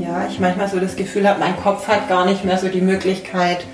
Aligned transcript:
Ja, 0.00 0.26
ich 0.28 0.40
manchmal 0.40 0.68
so 0.68 0.80
das 0.80 0.96
Gefühl 0.96 1.28
habe, 1.28 1.40
mein 1.40 1.56
Kopf 1.56 1.86
hat 1.86 2.08
gar 2.08 2.24
nicht 2.24 2.44
mehr 2.44 2.56
so 2.56 2.68
die 2.68 2.80
Möglichkeit, 2.80 3.64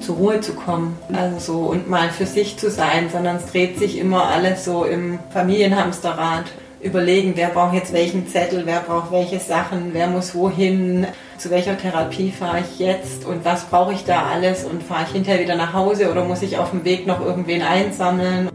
zur 0.00 0.16
Ruhe 0.16 0.40
zu 0.40 0.54
kommen. 0.54 0.96
Also 1.12 1.38
so 1.38 1.58
und 1.66 1.88
mal 1.88 2.10
für 2.10 2.26
sich 2.26 2.56
zu 2.56 2.70
sein, 2.70 3.10
sondern 3.12 3.36
es 3.36 3.46
dreht 3.46 3.78
sich 3.78 3.98
immer 3.98 4.24
alles 4.28 4.64
so 4.64 4.84
im 4.84 5.18
Familienhamsterrad. 5.32 6.44
Überlegen, 6.80 7.32
wer 7.36 7.48
braucht 7.48 7.74
jetzt 7.74 7.92
welchen 7.92 8.26
Zettel, 8.26 8.64
wer 8.64 8.80
braucht 8.80 9.12
welche 9.12 9.38
Sachen, 9.38 9.90
wer 9.92 10.06
muss 10.06 10.34
wohin, 10.34 11.06
zu 11.36 11.50
welcher 11.50 11.76
Therapie 11.76 12.30
fahre 12.30 12.60
ich 12.60 12.78
jetzt 12.78 13.26
und 13.26 13.44
was 13.44 13.64
brauche 13.64 13.92
ich 13.92 14.04
da 14.04 14.22
alles 14.32 14.64
und 14.64 14.82
fahre 14.82 15.04
ich 15.04 15.12
hinterher 15.12 15.42
wieder 15.42 15.56
nach 15.56 15.74
Hause 15.74 16.10
oder 16.10 16.24
muss 16.24 16.40
ich 16.40 16.56
auf 16.56 16.70
dem 16.70 16.86
Weg 16.86 17.06
noch 17.06 17.20
irgendwen 17.20 17.60
einsammeln. 17.60 18.48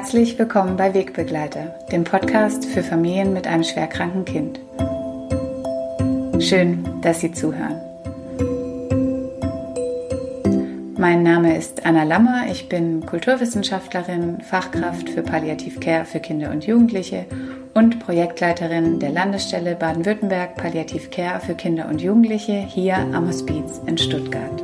Herzlich 0.00 0.38
willkommen 0.38 0.78
bei 0.78 0.94
Wegbegleiter, 0.94 1.74
dem 1.92 2.04
Podcast 2.04 2.64
für 2.64 2.82
Familien 2.82 3.34
mit 3.34 3.46
einem 3.46 3.64
schwerkranken 3.64 4.24
Kind. 4.24 4.58
Schön, 6.42 6.88
dass 7.02 7.20
Sie 7.20 7.32
zuhören. 7.32 7.78
Mein 10.96 11.22
Name 11.22 11.54
ist 11.54 11.84
Anna 11.84 12.04
Lammer, 12.04 12.46
ich 12.50 12.70
bin 12.70 13.04
Kulturwissenschaftlerin, 13.04 14.40
Fachkraft 14.40 15.10
für 15.10 15.22
Palliativcare 15.22 16.06
für 16.06 16.20
Kinder 16.20 16.50
und 16.50 16.64
Jugendliche 16.64 17.26
und 17.74 18.00
Projektleiterin 18.00 19.00
der 19.00 19.10
Landesstelle 19.10 19.74
Baden-Württemberg 19.74 20.56
Palliativcare 20.56 21.40
für 21.40 21.54
Kinder 21.54 21.90
und 21.90 22.00
Jugendliche 22.00 22.54
hier 22.54 22.96
am 22.96 23.28
Hospiz 23.28 23.82
in 23.84 23.98
Stuttgart. 23.98 24.62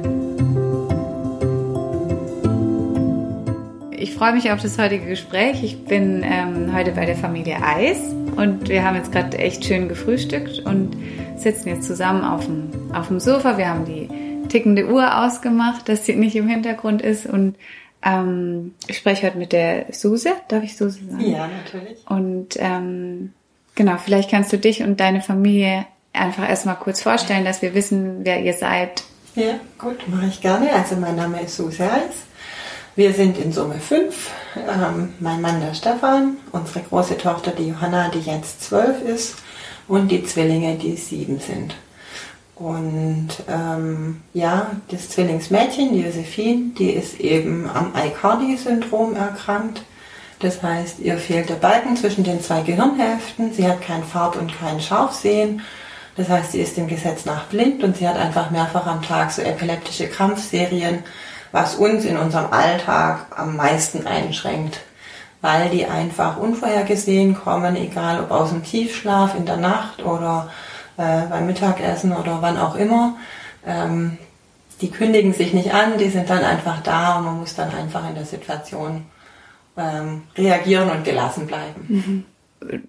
Ich 4.07 4.15
freue 4.15 4.33
mich 4.33 4.53
auf 4.53 4.63
das 4.63 4.79
heutige 4.79 5.05
Gespräch. 5.05 5.65
Ich 5.65 5.85
bin 5.85 6.23
ähm, 6.25 6.73
heute 6.73 6.93
bei 6.93 7.07
der 7.07 7.17
Familie 7.17 7.61
Eis 7.61 7.99
und 8.37 8.69
wir 8.69 8.85
haben 8.85 8.95
jetzt 8.95 9.11
gerade 9.11 9.37
echt 9.37 9.65
schön 9.65 9.89
gefrühstückt 9.89 10.61
und 10.61 10.97
sitzen 11.37 11.71
jetzt 11.71 11.89
zusammen 11.89 12.23
auf 12.23 12.45
dem, 12.45 12.71
auf 12.95 13.09
dem 13.09 13.19
Sofa. 13.19 13.59
Wir 13.59 13.69
haben 13.69 13.85
die 13.85 14.09
tickende 14.49 14.87
Uhr 14.87 15.25
ausgemacht, 15.25 15.89
dass 15.89 16.07
sie 16.07 16.15
nicht 16.15 16.37
im 16.37 16.47
Hintergrund 16.47 17.03
ist 17.03 17.27
und 17.27 17.57
ähm, 18.01 18.77
ich 18.87 18.97
spreche 18.97 19.27
heute 19.27 19.39
mit 19.39 19.51
der 19.51 19.87
Suse. 19.91 20.31
Darf 20.47 20.63
ich 20.63 20.77
Suse 20.77 21.01
sagen? 21.11 21.29
Ja, 21.29 21.49
natürlich. 21.49 21.99
Und 22.09 22.51
ähm, 22.59 23.33
genau, 23.75 23.97
vielleicht 23.97 24.31
kannst 24.31 24.53
du 24.53 24.57
dich 24.57 24.85
und 24.85 25.01
deine 25.01 25.21
Familie 25.21 25.85
einfach 26.13 26.49
erstmal 26.49 26.77
kurz 26.77 27.03
vorstellen, 27.03 27.45
dass 27.45 27.61
wir 27.61 27.75
wissen, 27.75 28.21
wer 28.23 28.41
ihr 28.41 28.55
seid. 28.55 29.03
Ja, 29.35 29.59
gut, 29.79 30.07
mache 30.07 30.27
ich 30.27 30.41
gerne. 30.41 30.73
Also 30.73 30.95
mein 30.95 31.17
Name 31.17 31.43
ist 31.43 31.57
Suse 31.57 31.83
Eis. 31.83 32.27
Wir 32.97 33.13
sind 33.13 33.37
in 33.37 33.53
Summe 33.53 33.79
fünf. 33.79 34.31
Ähm, 34.57 35.13
mein 35.21 35.43
Mann 35.43 35.61
der 35.61 35.75
Stefan, 35.75 36.39
unsere 36.53 36.81
große 36.81 37.19
Tochter 37.19 37.51
die 37.51 37.69
Johanna, 37.69 38.09
die 38.09 38.21
jetzt 38.21 38.63
zwölf 38.63 39.03
ist, 39.03 39.37
und 39.87 40.11
die 40.11 40.25
Zwillinge, 40.25 40.77
die 40.77 40.97
sieben 40.97 41.39
sind. 41.39 41.75
Und 42.55 43.29
ähm, 43.49 44.23
ja, 44.33 44.71
das 44.89 45.11
Zwillingsmädchen, 45.11 45.93
die 45.93 46.01
Josephine, 46.01 46.71
die 46.79 46.89
ist 46.89 47.21
eben 47.21 47.69
am 47.69 47.95
Aicardi-Syndrom 47.95 49.15
erkrankt. 49.15 49.83
Das 50.39 50.63
heißt, 50.63 51.01
ihr 51.01 51.19
fehlt 51.19 51.51
der 51.51 51.57
Balken 51.57 51.99
zwischen 51.99 52.25
den 52.25 52.41
zwei 52.41 52.63
Gehirnhälften. 52.63 53.53
Sie 53.53 53.69
hat 53.69 53.83
kein 53.83 54.05
Farb- 54.05 54.41
und 54.41 54.59
kein 54.59 54.81
Scharfsehen. 54.81 55.61
Das 56.17 56.31
heißt, 56.31 56.53
sie 56.53 56.63
ist 56.63 56.79
dem 56.79 56.89
Gesetz 56.89 57.27
nach 57.27 57.45
blind 57.45 57.85
und 57.85 57.99
sie 57.99 58.09
hat 58.09 58.17
einfach 58.17 58.51
mehrfach 58.51 58.87
am 58.87 59.03
Tag 59.03 59.33
so 59.33 59.43
epileptische 59.43 60.09
Krampfserien 60.09 61.05
was 61.57 61.75
uns 61.77 62.05
in 62.05 62.19
unserem 62.19 62.53
Alltag 62.53 63.29
am 63.35 63.57
meisten 63.57 64.07
einschränkt, 64.07 64.81
weil 65.41 65.71
die 65.71 65.87
einfach 65.87 66.37
unvorhergesehen 66.37 67.35
kommen, 67.35 67.77
egal 67.77 68.21
ob 68.21 68.31
aus 68.31 68.51
dem 68.51 68.63
Tiefschlaf 68.63 69.35
in 69.35 69.47
der 69.47 69.57
Nacht 69.57 70.05
oder 70.05 70.51
äh, 70.99 71.23
beim 71.31 71.47
Mittagessen 71.47 72.13
oder 72.13 72.43
wann 72.43 72.59
auch 72.59 72.77
immer. 72.77 73.17
Ähm, 73.67 74.19
die 74.83 74.91
kündigen 74.91 75.33
sich 75.33 75.55
nicht 75.55 75.73
an, 75.73 75.97
die 75.97 76.11
sind 76.11 76.29
dann 76.29 76.45
einfach 76.45 76.83
da 76.83 77.17
und 77.17 77.25
man 77.25 77.39
muss 77.39 77.55
dann 77.55 77.71
einfach 77.75 78.07
in 78.07 78.17
der 78.17 78.27
Situation 78.27 79.07
ähm, 79.79 80.25
reagieren 80.37 80.91
und 80.91 81.05
gelassen 81.05 81.47
bleiben. 81.47 81.87
Mhm. 81.89 82.25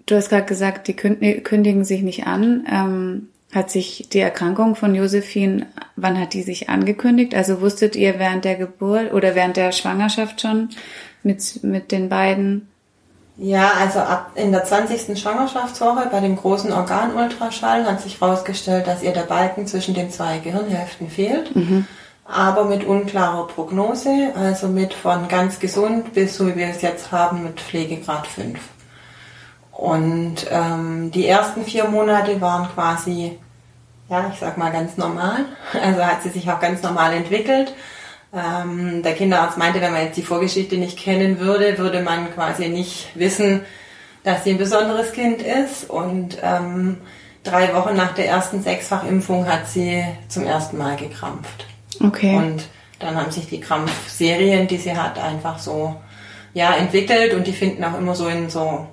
Du 0.05 0.15
hast 0.17 0.27
gerade 0.27 0.45
gesagt, 0.45 0.89
die 0.89 0.95
kündigen 0.97 1.85
sich 1.85 2.01
nicht 2.01 2.27
an. 2.27 2.67
Ähm, 2.69 3.29
hat 3.53 3.71
sich 3.71 4.09
die 4.11 4.19
Erkrankung 4.19 4.75
von 4.75 4.93
Josephine, 4.93 5.67
wann 5.95 6.19
hat 6.19 6.33
die 6.33 6.43
sich 6.43 6.69
angekündigt? 6.69 7.33
Also 7.33 7.61
wusstet 7.61 7.95
ihr 7.95 8.19
während 8.19 8.43
der 8.45 8.55
Geburt 8.55 9.13
oder 9.13 9.35
während 9.35 9.57
der 9.57 9.71
Schwangerschaft 9.71 10.41
schon 10.41 10.69
mit, 11.23 11.63
mit 11.63 11.91
den 11.91 12.09
beiden? 12.09 12.67
Ja, 13.37 13.71
also 13.79 13.99
ab 13.99 14.31
in 14.35 14.51
der 14.51 14.63
20. 14.63 15.17
Schwangerschaftswoche 15.17 16.07
bei 16.11 16.19
dem 16.19 16.35
großen 16.35 16.73
Organultraschall 16.73 17.85
hat 17.85 18.01
sich 18.01 18.19
herausgestellt, 18.19 18.87
dass 18.87 19.03
ihr 19.03 19.13
der 19.13 19.21
Balken 19.21 19.67
zwischen 19.67 19.93
den 19.93 20.09
zwei 20.09 20.39
Gehirnhälften 20.39 21.09
fehlt. 21.09 21.55
Mhm. 21.55 21.85
Aber 22.25 22.65
mit 22.65 22.83
unklarer 22.83 23.47
Prognose, 23.47 24.33
also 24.35 24.67
mit 24.67 24.93
von 24.93 25.29
ganz 25.29 25.59
gesund 25.59 26.13
bis 26.13 26.35
so 26.35 26.47
wie 26.47 26.57
wir 26.57 26.67
es 26.67 26.81
jetzt 26.81 27.11
haben 27.11 27.43
mit 27.43 27.61
Pflegegrad 27.61 28.27
5. 28.27 28.59
Und 29.77 30.47
ähm, 30.49 31.11
die 31.11 31.27
ersten 31.27 31.63
vier 31.63 31.85
Monate 31.85 32.41
waren 32.41 32.67
quasi, 32.73 33.37
ja, 34.09 34.31
ich 34.33 34.39
sag 34.39 34.57
mal 34.57 34.71
ganz 34.71 34.97
normal. 34.97 35.45
Also 35.79 36.03
hat 36.03 36.23
sie 36.23 36.29
sich 36.29 36.49
auch 36.49 36.59
ganz 36.59 36.81
normal 36.81 37.13
entwickelt. 37.13 37.75
Ähm, 38.33 39.03
der 39.03 39.13
Kinderarzt 39.13 39.59
meinte, 39.59 39.79
wenn 39.79 39.91
man 39.91 40.05
jetzt 40.05 40.17
die 40.17 40.23
Vorgeschichte 40.23 40.77
nicht 40.77 40.97
kennen 40.97 41.39
würde, 41.39 41.77
würde 41.77 42.01
man 42.01 42.33
quasi 42.33 42.69
nicht 42.69 43.09
wissen, 43.13 43.65
dass 44.23 44.43
sie 44.43 44.51
ein 44.51 44.57
besonderes 44.57 45.11
Kind 45.11 45.43
ist. 45.43 45.87
Und 45.87 46.39
ähm, 46.41 46.97
drei 47.43 47.71
Wochen 47.75 47.95
nach 47.95 48.15
der 48.15 48.27
ersten 48.27 48.63
Sechsfachimpfung 48.63 49.45
hat 49.45 49.67
sie 49.67 50.03
zum 50.27 50.43
ersten 50.43 50.79
Mal 50.79 50.95
gekrampft. 50.95 51.67
Okay. 52.03 52.35
Und 52.35 52.67
dann 52.97 53.15
haben 53.15 53.29
sich 53.29 53.47
die 53.47 53.59
Krampfserien, 53.59 54.67
die 54.67 54.77
sie 54.77 54.97
hat, 54.97 55.19
einfach 55.19 55.59
so 55.59 55.97
ja 56.55 56.75
entwickelt 56.75 57.35
und 57.35 57.45
die 57.45 57.53
finden 57.53 57.83
auch 57.83 57.95
immer 57.95 58.15
so 58.15 58.27
in 58.27 58.49
so 58.49 58.87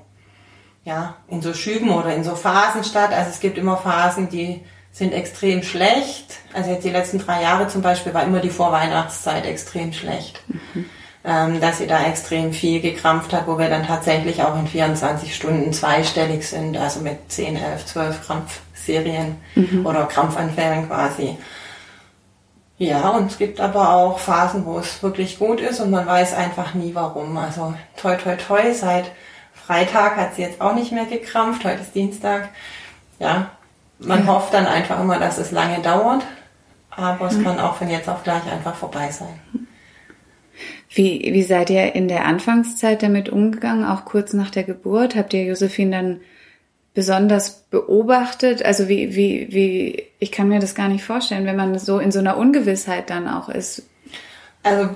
ja, 0.84 1.14
in 1.28 1.42
so 1.42 1.54
Schüben 1.54 1.90
oder 1.90 2.14
in 2.14 2.24
so 2.24 2.34
Phasen 2.34 2.84
statt. 2.84 3.12
Also 3.12 3.30
es 3.30 3.40
gibt 3.40 3.58
immer 3.58 3.76
Phasen, 3.76 4.28
die 4.28 4.60
sind 4.92 5.12
extrem 5.12 5.62
schlecht. 5.62 6.38
Also 6.52 6.70
jetzt 6.70 6.84
die 6.84 6.90
letzten 6.90 7.18
drei 7.18 7.42
Jahre 7.42 7.68
zum 7.68 7.82
Beispiel 7.82 8.14
war 8.14 8.22
immer 8.22 8.40
die 8.40 8.50
Vorweihnachtszeit 8.50 9.46
extrem 9.46 9.92
schlecht. 9.92 10.40
Mhm. 10.46 10.84
Ähm, 11.26 11.60
dass 11.60 11.78
sie 11.78 11.86
da 11.86 12.04
extrem 12.04 12.52
viel 12.52 12.82
gekrampft 12.82 13.32
hat, 13.32 13.46
wo 13.46 13.58
wir 13.58 13.70
dann 13.70 13.86
tatsächlich 13.86 14.42
auch 14.42 14.58
in 14.58 14.66
24 14.66 15.34
Stunden 15.34 15.72
zweistellig 15.72 16.46
sind, 16.46 16.76
also 16.76 17.00
mit 17.00 17.32
10, 17.32 17.56
11, 17.56 17.86
12 17.86 18.26
Krampfserien 18.26 19.36
mhm. 19.54 19.86
oder 19.86 20.04
Krampfanfällen 20.04 20.86
quasi. 20.86 21.38
Ja, 22.76 23.08
und 23.10 23.30
es 23.30 23.38
gibt 23.38 23.58
aber 23.58 23.94
auch 23.94 24.18
Phasen, 24.18 24.66
wo 24.66 24.78
es 24.78 25.02
wirklich 25.02 25.38
gut 25.38 25.60
ist 25.60 25.80
und 25.80 25.90
man 25.90 26.06
weiß 26.06 26.34
einfach 26.34 26.74
nie 26.74 26.94
warum. 26.94 27.38
Also 27.38 27.72
toi 27.96 28.16
toi 28.16 28.36
toi, 28.36 28.74
seit 28.74 29.10
Freitag 29.66 30.16
hat 30.16 30.34
sie 30.34 30.42
jetzt 30.42 30.60
auch 30.60 30.74
nicht 30.74 30.92
mehr 30.92 31.06
gekrampft, 31.06 31.64
heute 31.64 31.80
ist 31.80 31.94
Dienstag. 31.94 32.50
Ja, 33.18 33.50
man 33.98 34.26
ja. 34.26 34.26
hofft 34.26 34.52
dann 34.52 34.66
einfach 34.66 35.00
immer, 35.00 35.18
dass 35.18 35.38
es 35.38 35.52
lange 35.52 35.80
dauert, 35.80 36.22
aber 36.90 37.26
es 37.26 37.36
mhm. 37.36 37.44
kann 37.44 37.60
auch 37.60 37.76
von 37.76 37.88
jetzt 37.88 38.08
auf 38.08 38.22
gleich 38.24 38.44
einfach 38.50 38.74
vorbei 38.74 39.10
sein. 39.10 39.40
Wie, 40.90 41.30
wie 41.32 41.42
seid 41.42 41.70
ihr 41.70 41.94
in 41.94 42.08
der 42.08 42.26
Anfangszeit 42.26 43.02
damit 43.02 43.28
umgegangen, 43.28 43.84
auch 43.84 44.04
kurz 44.04 44.32
nach 44.32 44.50
der 44.50 44.64
Geburt? 44.64 45.16
Habt 45.16 45.32
ihr 45.32 45.44
Josephine 45.44 45.90
dann 45.90 46.20
besonders 46.92 47.64
beobachtet? 47.70 48.64
Also 48.64 48.88
wie, 48.88 49.16
wie, 49.16 49.48
wie, 49.50 50.04
ich 50.18 50.30
kann 50.30 50.48
mir 50.48 50.60
das 50.60 50.74
gar 50.74 50.88
nicht 50.88 51.04
vorstellen, 51.04 51.46
wenn 51.46 51.56
man 51.56 51.76
so 51.78 51.98
in 51.98 52.12
so 52.12 52.20
einer 52.20 52.36
Ungewissheit 52.36 53.10
dann 53.10 53.28
auch 53.28 53.48
ist. 53.48 53.82
Also 54.62 54.90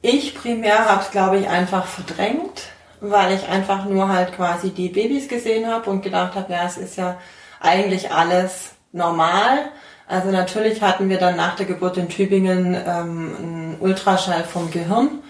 ich 0.00 0.34
primär 0.34 0.86
habe 0.86 1.02
es, 1.02 1.10
glaube 1.10 1.38
ich, 1.38 1.48
einfach 1.48 1.86
verdrängt 1.86 2.70
weil 3.00 3.34
ich 3.34 3.48
einfach 3.48 3.84
nur 3.84 4.08
halt 4.08 4.34
quasi 4.34 4.70
die 4.70 4.88
Babys 4.88 5.28
gesehen 5.28 5.70
habe 5.70 5.90
und 5.90 6.02
gedacht 6.02 6.34
habe, 6.34 6.52
ja, 6.52 6.64
es 6.66 6.76
ist 6.76 6.96
ja 6.96 7.18
eigentlich 7.60 8.12
alles 8.12 8.72
normal. 8.92 9.58
Also 10.06 10.30
natürlich 10.30 10.80
hatten 10.82 11.08
wir 11.08 11.18
dann 11.18 11.36
nach 11.36 11.56
der 11.56 11.66
Geburt 11.66 11.96
in 11.96 12.08
Tübingen 12.08 12.74
ähm, 12.74 13.36
einen 13.38 13.76
Ultraschall 13.80 14.44
vom 14.44 14.70
Gehirn, 14.70 15.20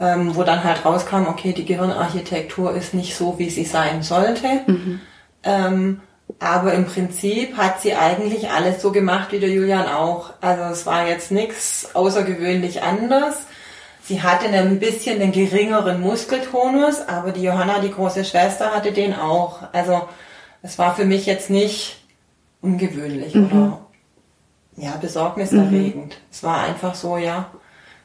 ähm, 0.00 0.34
wo 0.34 0.42
dann 0.42 0.64
halt 0.64 0.84
rauskam, 0.84 1.26
okay, 1.28 1.52
die 1.52 1.64
Gehirnarchitektur 1.64 2.74
ist 2.74 2.94
nicht 2.94 3.16
so, 3.16 3.38
wie 3.38 3.50
sie 3.50 3.64
sein 3.64 4.02
sollte. 4.02 4.48
Mhm. 4.66 5.00
Ähm, 5.44 6.00
aber 6.40 6.74
im 6.74 6.84
Prinzip 6.86 7.56
hat 7.56 7.80
sie 7.80 7.94
eigentlich 7.94 8.50
alles 8.50 8.82
so 8.82 8.92
gemacht 8.92 9.32
wie 9.32 9.40
der 9.40 9.50
Julian 9.50 9.86
auch. 9.86 10.30
Also 10.40 10.64
es 10.64 10.84
war 10.84 11.06
jetzt 11.06 11.30
nichts 11.30 11.90
außergewöhnlich 11.94 12.82
anders. 12.82 13.46
Sie 14.08 14.22
hatte 14.22 14.46
ein 14.48 14.78
bisschen 14.78 15.20
einen 15.20 15.32
geringeren 15.32 16.00
Muskeltonus, 16.00 17.06
aber 17.06 17.30
die 17.30 17.42
Johanna, 17.42 17.78
die 17.80 17.90
große 17.90 18.24
Schwester, 18.24 18.74
hatte 18.74 18.92
den 18.92 19.14
auch. 19.14 19.58
Also 19.74 20.08
es 20.62 20.78
war 20.78 20.96
für 20.96 21.04
mich 21.04 21.26
jetzt 21.26 21.50
nicht 21.50 21.98
ungewöhnlich 22.62 23.34
mhm. 23.34 23.46
oder 23.46 23.80
ja, 24.78 24.96
besorgniserregend. 24.96 26.14
Mhm. 26.14 26.26
Es 26.30 26.42
war 26.42 26.62
einfach 26.62 26.94
so, 26.94 27.18
ja, 27.18 27.50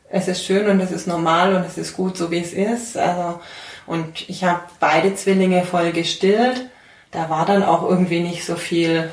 es 0.10 0.28
ist 0.28 0.44
schön 0.44 0.68
und 0.68 0.82
es 0.82 0.92
ist 0.92 1.08
normal 1.08 1.56
und 1.56 1.62
es 1.62 1.78
ist 1.78 1.96
gut, 1.96 2.18
so 2.18 2.32
wie 2.32 2.40
es 2.40 2.52
ist. 2.52 2.98
Also, 2.98 3.40
und 3.88 4.30
ich 4.30 4.44
habe 4.44 4.60
beide 4.82 5.16
Zwillinge 5.16 5.64
voll 5.64 5.94
gestillt. 5.94 6.70
da 7.12 7.30
war 7.30 7.46
dann 7.46 7.64
auch 7.64 7.90
irgendwie 7.90 8.20
nicht 8.20 8.44
so 8.44 8.58
viel 8.58 9.10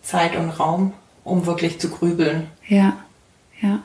Zeit 0.00 0.36
und 0.36 0.48
Raum, 0.48 0.94
um 1.22 1.44
wirklich 1.44 1.78
zu 1.78 1.90
grübeln. 1.90 2.48
Ja, 2.66 2.96
ja. 3.60 3.80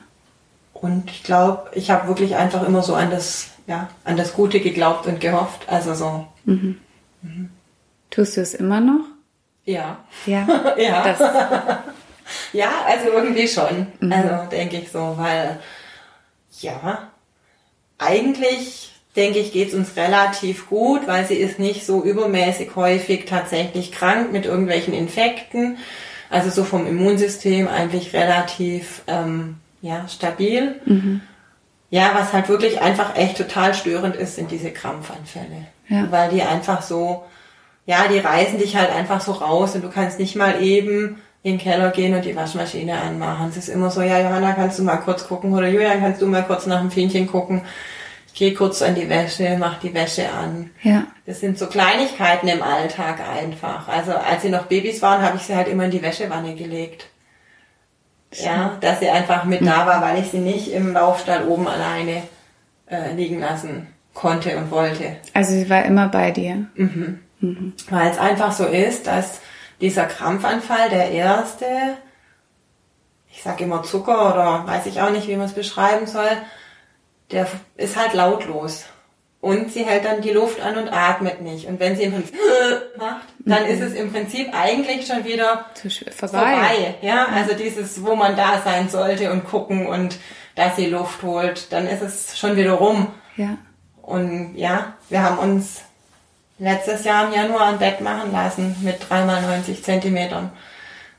Und 0.80 1.10
ich 1.10 1.22
glaube, 1.22 1.70
ich 1.74 1.90
habe 1.90 2.08
wirklich 2.08 2.36
einfach 2.36 2.66
immer 2.66 2.82
so 2.82 2.94
an 2.94 3.10
das, 3.10 3.48
ja, 3.66 3.88
an 4.04 4.16
das 4.16 4.34
Gute 4.34 4.60
geglaubt 4.60 5.06
und 5.06 5.20
gehofft. 5.20 5.68
Also 5.68 5.94
so. 5.94 6.26
Mhm. 6.44 6.78
Tust 8.10 8.36
du 8.36 8.40
es 8.40 8.54
immer 8.54 8.80
noch? 8.80 9.04
Ja. 9.64 9.98
Ja. 10.26 10.46
ja. 10.78 11.16
Das, 11.18 11.20
ja, 12.52 12.70
also 12.86 13.10
irgendwie 13.10 13.48
schon. 13.48 13.86
Also 14.10 14.50
denke 14.50 14.78
ich 14.78 14.90
so, 14.90 15.14
weil 15.16 15.60
ja, 16.60 17.10
eigentlich 17.98 18.92
denke 19.14 19.38
ich, 19.38 19.52
geht's 19.52 19.74
uns 19.74 19.96
relativ 19.96 20.68
gut, 20.68 21.06
weil 21.06 21.26
sie 21.26 21.36
ist 21.36 21.58
nicht 21.58 21.86
so 21.86 22.02
übermäßig 22.02 22.76
häufig 22.76 23.24
tatsächlich 23.24 23.92
krank 23.92 24.32
mit 24.32 24.44
irgendwelchen 24.44 24.92
Infekten. 24.92 25.78
Also 26.28 26.50
so 26.50 26.64
vom 26.64 26.86
Immunsystem 26.86 27.68
eigentlich 27.68 28.12
relativ 28.12 29.02
ähm, 29.06 29.56
ja, 29.86 30.08
stabil. 30.08 30.80
Ja, 31.90 32.10
was 32.14 32.32
halt 32.32 32.48
wirklich 32.48 32.80
einfach 32.80 33.16
echt 33.16 33.38
total 33.38 33.72
störend 33.74 34.16
ist, 34.16 34.36
sind 34.36 34.50
diese 34.50 34.72
Krampfanfälle. 34.72 35.68
Ja. 35.88 36.10
Weil 36.10 36.30
die 36.30 36.42
einfach 36.42 36.82
so, 36.82 37.24
ja, 37.86 38.08
die 38.08 38.18
reißen 38.18 38.58
dich 38.58 38.76
halt 38.76 38.90
einfach 38.90 39.20
so 39.20 39.32
raus 39.32 39.74
und 39.76 39.84
du 39.84 39.90
kannst 39.90 40.18
nicht 40.18 40.34
mal 40.34 40.60
eben 40.60 41.22
in 41.44 41.52
den 41.52 41.58
Keller 41.58 41.90
gehen 41.90 42.14
und 42.14 42.24
die 42.24 42.34
Waschmaschine 42.34 43.00
anmachen. 43.00 43.48
Es 43.50 43.56
ist 43.56 43.68
immer 43.68 43.90
so, 43.90 44.02
ja, 44.02 44.18
Johanna, 44.18 44.52
kannst 44.54 44.80
du 44.80 44.82
mal 44.82 44.96
kurz 44.96 45.28
gucken 45.28 45.54
oder 45.54 45.68
Julian, 45.68 46.00
kannst 46.00 46.20
du 46.20 46.26
mal 46.26 46.42
kurz 46.42 46.66
nach 46.66 46.80
dem 46.80 46.90
Fähnchen 46.90 47.28
gucken. 47.28 47.62
Ich 48.26 48.34
gehe 48.34 48.52
kurz 48.52 48.82
an 48.82 48.96
die 48.96 49.08
Wäsche, 49.08 49.56
mach 49.58 49.78
die 49.78 49.94
Wäsche 49.94 50.28
an. 50.30 50.70
ja. 50.82 51.04
Das 51.24 51.40
sind 51.40 51.58
so 51.58 51.66
Kleinigkeiten 51.66 52.48
im 52.48 52.62
Alltag 52.62 53.20
einfach. 53.20 53.88
Also 53.88 54.12
als 54.12 54.42
sie 54.42 54.48
noch 54.48 54.66
Babys 54.66 55.02
waren, 55.02 55.22
habe 55.22 55.36
ich 55.38 55.42
sie 55.42 55.56
halt 55.56 55.66
immer 55.68 55.84
in 55.84 55.90
die 55.90 56.02
Wäschewanne 56.02 56.54
gelegt. 56.54 57.06
Ja, 58.32 58.76
dass 58.80 59.00
sie 59.00 59.08
einfach 59.08 59.44
mit 59.44 59.66
da 59.66 59.86
war, 59.86 60.02
weil 60.02 60.20
ich 60.20 60.30
sie 60.30 60.38
nicht 60.38 60.72
im 60.72 60.92
Laufstall 60.92 61.46
oben 61.46 61.68
alleine 61.68 62.22
äh, 62.86 63.12
liegen 63.14 63.40
lassen 63.40 63.86
konnte 64.14 64.56
und 64.56 64.70
wollte. 64.70 65.16
Also 65.32 65.52
sie 65.52 65.70
war 65.70 65.84
immer 65.84 66.08
bei 66.08 66.30
dir. 66.32 66.66
Weil 67.90 68.10
es 68.10 68.18
einfach 68.18 68.52
so 68.52 68.64
ist, 68.64 69.06
dass 69.06 69.40
dieser 69.80 70.06
Krampfanfall, 70.06 70.88
der 70.90 71.10
erste, 71.10 71.66
ich 73.30 73.42
sage 73.42 73.64
immer 73.64 73.82
Zucker 73.82 74.34
oder 74.34 74.66
weiß 74.66 74.86
ich 74.86 75.00
auch 75.00 75.10
nicht, 75.10 75.28
wie 75.28 75.36
man 75.36 75.46
es 75.46 75.52
beschreiben 75.52 76.06
soll, 76.06 76.30
der 77.30 77.46
ist 77.76 77.96
halt 77.96 78.14
lautlos. 78.14 78.86
Und 79.46 79.72
sie 79.72 79.84
hält 79.84 80.04
dann 80.04 80.22
die 80.22 80.32
Luft 80.32 80.60
an 80.60 80.76
und 80.76 80.88
atmet 80.88 81.40
nicht. 81.40 81.68
Und 81.68 81.78
wenn 81.78 81.94
sie 81.94 82.02
im 82.02 82.14
Prinzip 82.14 82.36
macht, 82.98 83.28
dann 83.38 83.64
ist 83.64 83.80
es 83.80 83.94
im 83.94 84.12
Prinzip 84.12 84.48
eigentlich 84.52 85.06
schon 85.06 85.24
wieder 85.24 85.66
vorbei. 86.10 86.16
vorbei. 86.16 86.94
Ja, 87.00 87.26
also 87.32 87.54
dieses, 87.54 88.04
wo 88.04 88.16
man 88.16 88.34
da 88.34 88.60
sein 88.64 88.88
sollte 88.88 89.30
und 89.30 89.44
gucken 89.44 89.86
und 89.86 90.18
dass 90.56 90.74
sie 90.74 90.86
Luft 90.86 91.22
holt, 91.22 91.72
dann 91.72 91.86
ist 91.86 92.02
es 92.02 92.36
schon 92.36 92.56
wieder 92.56 92.72
rum. 92.72 93.14
Ja. 93.36 93.56
Und 94.02 94.56
ja, 94.56 94.94
wir 95.10 95.22
haben 95.22 95.38
uns 95.38 95.82
letztes 96.58 97.04
Jahr 97.04 97.28
im 97.28 97.32
Januar 97.32 97.68
ein 97.68 97.78
Bett 97.78 98.00
machen 98.00 98.32
lassen 98.32 98.74
mit 98.82 99.00
3x90 99.00 99.80
Zentimetern, 99.80 100.50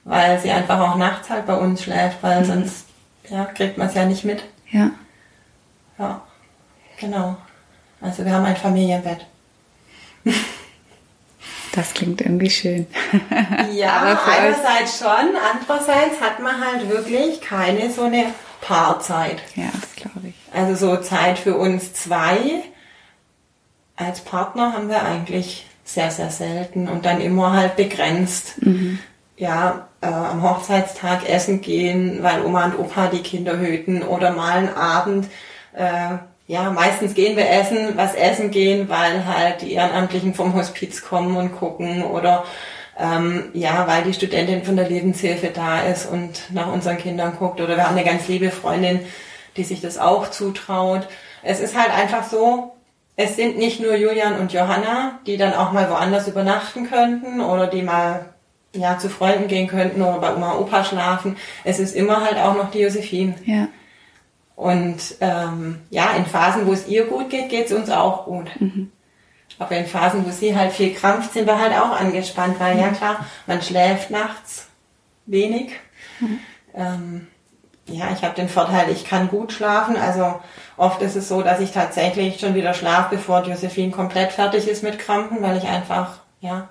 weil 0.03 0.37
sie 0.39 0.51
einfach 0.51 0.81
auch 0.81 0.97
nachts 0.97 1.29
halt 1.29 1.45
bei 1.45 1.55
uns 1.55 1.81
schläft, 1.81 2.17
weil 2.21 2.43
sonst 2.43 2.87
ja, 3.29 3.45
kriegt 3.45 3.77
man 3.77 3.87
es 3.87 3.93
ja 3.93 4.03
nicht 4.03 4.25
mit. 4.25 4.43
Ja. 4.69 4.91
Ja, 5.97 6.21
genau. 6.99 7.37
Also 8.01 8.25
wir 8.25 8.33
haben 8.33 8.45
ein 8.45 8.55
Familienbett. 8.55 9.25
Das 11.71 11.93
klingt 11.93 12.21
irgendwie 12.21 12.49
schön. 12.49 12.87
Ja, 13.73 14.17
einerseits 14.25 14.97
schon, 14.97 15.35
andererseits 15.51 16.19
hat 16.21 16.39
man 16.39 16.59
halt 16.65 16.89
wirklich 16.89 17.41
keine 17.41 17.91
so 17.91 18.03
eine 18.03 18.25
Paarzeit. 18.61 19.41
Ja, 19.55 19.69
das 19.79 19.95
glaube 19.95 20.29
ich. 20.29 20.35
Also 20.53 20.87
so 20.87 20.97
Zeit 21.01 21.37
für 21.37 21.55
uns 21.55 21.93
zwei. 21.93 22.63
Als 23.95 24.21
Partner 24.21 24.73
haben 24.73 24.89
wir 24.89 25.03
eigentlich 25.03 25.65
sehr, 25.83 26.09
sehr 26.11 26.31
selten 26.31 26.87
und 26.87 27.05
dann 27.05 27.21
immer 27.21 27.53
halt 27.53 27.75
begrenzt. 27.75 28.55
Ja, 29.37 29.87
äh, 30.01 30.07
am 30.07 30.41
Hochzeitstag 30.41 31.29
essen 31.29 31.61
gehen, 31.61 32.23
weil 32.23 32.43
Oma 32.43 32.65
und 32.65 32.79
Opa 32.79 33.07
die 33.07 33.21
Kinder 33.21 33.59
hüten 33.59 34.01
oder 34.01 34.31
mal 34.31 34.57
einen 34.57 34.73
Abend. 34.73 35.27
Äh, 35.73 36.17
ja, 36.47 36.69
meistens 36.71 37.13
gehen 37.13 37.35
wir 37.35 37.49
essen, 37.49 37.97
was 37.97 38.15
essen 38.15 38.51
gehen, 38.51 38.87
weil 38.87 39.25
halt 39.25 39.61
die 39.61 39.73
Ehrenamtlichen 39.73 40.33
vom 40.33 40.53
Hospiz 40.55 41.01
kommen 41.01 41.35
und 41.35 41.55
gucken 41.57 42.03
oder 42.03 42.45
ähm, 42.97 43.49
ja, 43.53 43.85
weil 43.87 44.03
die 44.03 44.13
Studentin 44.13 44.63
von 44.63 44.75
der 44.75 44.89
Lebenshilfe 44.89 45.51
da 45.53 45.81
ist 45.81 46.09
und 46.09 46.51
nach 46.51 46.71
unseren 46.71 46.97
Kindern 46.97 47.35
guckt. 47.37 47.59
Oder 47.61 47.75
wir 47.75 47.85
haben 47.85 47.97
eine 47.97 48.05
ganz 48.05 48.27
liebe 48.27 48.49
Freundin, 48.49 49.01
die 49.57 49.63
sich 49.65 49.81
das 49.81 49.97
auch 49.97 50.31
zutraut. 50.31 51.07
Es 51.43 51.59
ist 51.59 51.77
halt 51.77 51.91
einfach 51.93 52.23
so, 52.23 52.73
es 53.17 53.35
sind 53.35 53.57
nicht 53.57 53.79
nur 53.81 53.95
Julian 53.95 54.39
und 54.39 54.53
Johanna, 54.53 55.19
die 55.27 55.37
dann 55.37 55.53
auch 55.53 55.73
mal 55.73 55.89
woanders 55.89 56.27
übernachten 56.27 56.89
könnten 56.89 57.41
oder 57.41 57.67
die 57.67 57.81
mal 57.81 58.33
ja, 58.73 58.97
zu 58.97 59.09
Freunden 59.09 59.47
gehen 59.47 59.67
könnten 59.67 60.01
oder 60.01 60.19
bei 60.19 60.35
Oma 60.35 60.53
und 60.53 60.67
Opa 60.67 60.83
schlafen. 60.83 61.35
Es 61.63 61.79
ist 61.79 61.95
immer 61.95 62.23
halt 62.23 62.37
auch 62.37 62.55
noch 62.55 62.71
die 62.71 62.79
Josephine. 62.79 63.35
Ja. 63.45 63.67
Und 64.57 64.97
ähm, 65.21 65.81
ja, 65.91 66.13
in 66.13 66.25
Phasen, 66.25 66.65
wo 66.65 66.73
es 66.73 66.87
ihr 66.87 67.05
gut 67.05 67.29
geht, 67.29 67.49
geht 67.49 67.67
es 67.67 67.71
uns 67.71 67.91
auch 67.91 68.25
gut. 68.25 68.49
Aber 69.59 69.77
in 69.77 69.85
Phasen, 69.85 70.25
wo 70.25 70.31
sie 70.31 70.55
halt 70.55 70.73
viel 70.73 70.95
krampft, 70.95 71.33
sind 71.33 71.45
wir 71.45 71.59
halt 71.59 71.73
auch 71.73 71.91
angespannt, 71.91 72.59
weil 72.59 72.79
ja 72.79 72.89
klar, 72.89 73.25
man 73.45 73.61
schläft 73.61 74.09
nachts 74.09 74.67
wenig. 75.27 75.73
Ähm, 76.73 77.27
ja, 77.85 78.09
ich 78.11 78.23
habe 78.23 78.33
den 78.33 78.49
Vorteil, 78.49 78.89
ich 78.89 79.05
kann 79.05 79.29
gut 79.29 79.53
schlafen. 79.53 79.95
Also 79.95 80.39
oft 80.75 81.03
ist 81.03 81.15
es 81.15 81.29
so, 81.29 81.43
dass 81.43 81.59
ich 81.59 81.71
tatsächlich 81.71 82.39
schon 82.39 82.55
wieder 82.55 82.73
schlafe, 82.73 83.15
bevor 83.15 83.43
Josephine 83.43 83.91
komplett 83.91 84.31
fertig 84.31 84.67
ist 84.67 84.81
mit 84.81 84.97
Krampen, 84.97 85.41
weil 85.43 85.57
ich 85.57 85.67
einfach 85.67 86.19
ja 86.41 86.69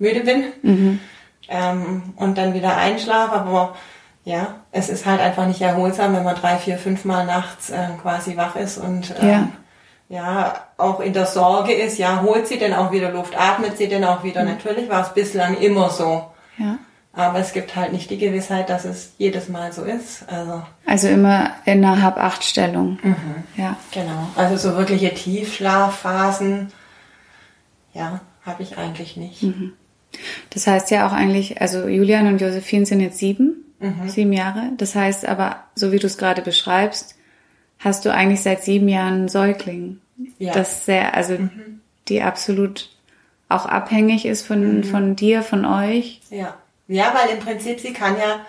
müde 0.00 0.20
bin 0.20 1.00
ähm, 1.48 2.14
und 2.16 2.36
dann 2.36 2.54
wieder 2.54 2.76
einschlafe. 2.76 3.36
Aber 3.36 3.76
ja, 4.24 4.56
es 4.72 4.88
ist 4.88 5.06
halt 5.06 5.20
einfach 5.20 5.46
nicht 5.46 5.60
erholsam, 5.62 6.14
wenn 6.14 6.24
man 6.24 6.36
drei, 6.36 6.56
vier, 6.56 6.78
fünf 6.78 7.04
Mal 7.04 7.24
nachts 7.24 7.70
äh, 7.70 7.88
quasi 8.02 8.36
wach 8.36 8.56
ist 8.56 8.78
und 8.78 9.14
ähm, 9.20 9.28
Ja. 9.28 9.48
ja, 10.08 10.54
auch 10.76 11.00
in 11.00 11.12
der 11.14 11.26
Sorge 11.26 11.72
ist, 11.72 11.98
ja, 11.98 12.20
holt 12.22 12.46
sie 12.46 12.58
denn 12.58 12.74
auch 12.74 12.92
wieder 12.92 13.10
Luft, 13.10 13.38
atmet 13.38 13.78
sie 13.78 13.88
denn 13.88 14.04
auch 14.04 14.22
wieder? 14.24 14.44
Natürlich 14.44 14.88
war 14.88 15.02
es 15.02 15.14
bislang 15.14 15.56
immer 15.56 15.90
so. 15.90 16.24
Ja. 16.58 16.78
Aber 17.14 17.38
es 17.40 17.52
gibt 17.52 17.74
halt 17.74 17.92
nicht 17.92 18.10
die 18.10 18.18
Gewissheit, 18.18 18.68
dass 18.70 18.84
es 18.84 19.12
jedes 19.18 19.48
Mal 19.48 19.72
so 19.72 19.82
ist. 19.82 20.24
Also, 20.28 20.62
Also 20.86 21.08
immer 21.08 21.50
in 21.64 21.84
einer 21.84 22.00
Hab-Acht-Stellung. 22.00 22.98
Ja. 23.56 23.76
genau. 23.90 24.28
Also 24.36 24.56
so 24.56 24.76
wirkliche 24.76 25.12
Tiefschlafphasen, 25.14 26.72
ja, 27.94 28.20
habe 28.44 28.62
ich 28.62 28.78
eigentlich 28.78 29.16
nicht. 29.16 29.44
Das 30.50 30.66
heißt 30.66 30.90
ja 30.90 31.06
auch 31.06 31.12
eigentlich, 31.12 31.60
also 31.60 31.86
Julian 31.88 32.26
und 32.28 32.40
Josephine 32.40 32.86
sind 32.86 33.00
jetzt 33.00 33.18
sieben, 33.18 33.67
sieben 34.06 34.32
Jahre. 34.32 34.70
Das 34.76 34.94
heißt 34.94 35.26
aber, 35.26 35.64
so 35.74 35.92
wie 35.92 35.98
du 35.98 36.06
es 36.06 36.18
gerade 36.18 36.42
beschreibst, 36.42 37.16
hast 37.78 38.04
du 38.04 38.12
eigentlich 38.12 38.42
seit 38.42 38.64
sieben 38.64 38.88
Jahren 38.88 39.14
einen 39.14 39.28
Säugling. 39.28 40.00
Ja. 40.38 40.52
Das 40.52 40.84
sehr, 40.84 41.14
also 41.14 41.38
die 42.08 42.22
absolut 42.22 42.90
auch 43.48 43.66
abhängig 43.66 44.26
ist 44.26 44.46
von, 44.46 44.84
von 44.84 45.16
dir, 45.16 45.42
von 45.42 45.64
euch. 45.64 46.20
Ja. 46.30 46.56
Ja, 46.88 47.14
weil 47.14 47.36
im 47.36 47.44
Prinzip 47.44 47.80
sie 47.80 47.92
kann 47.92 48.16
ja, 48.16 48.40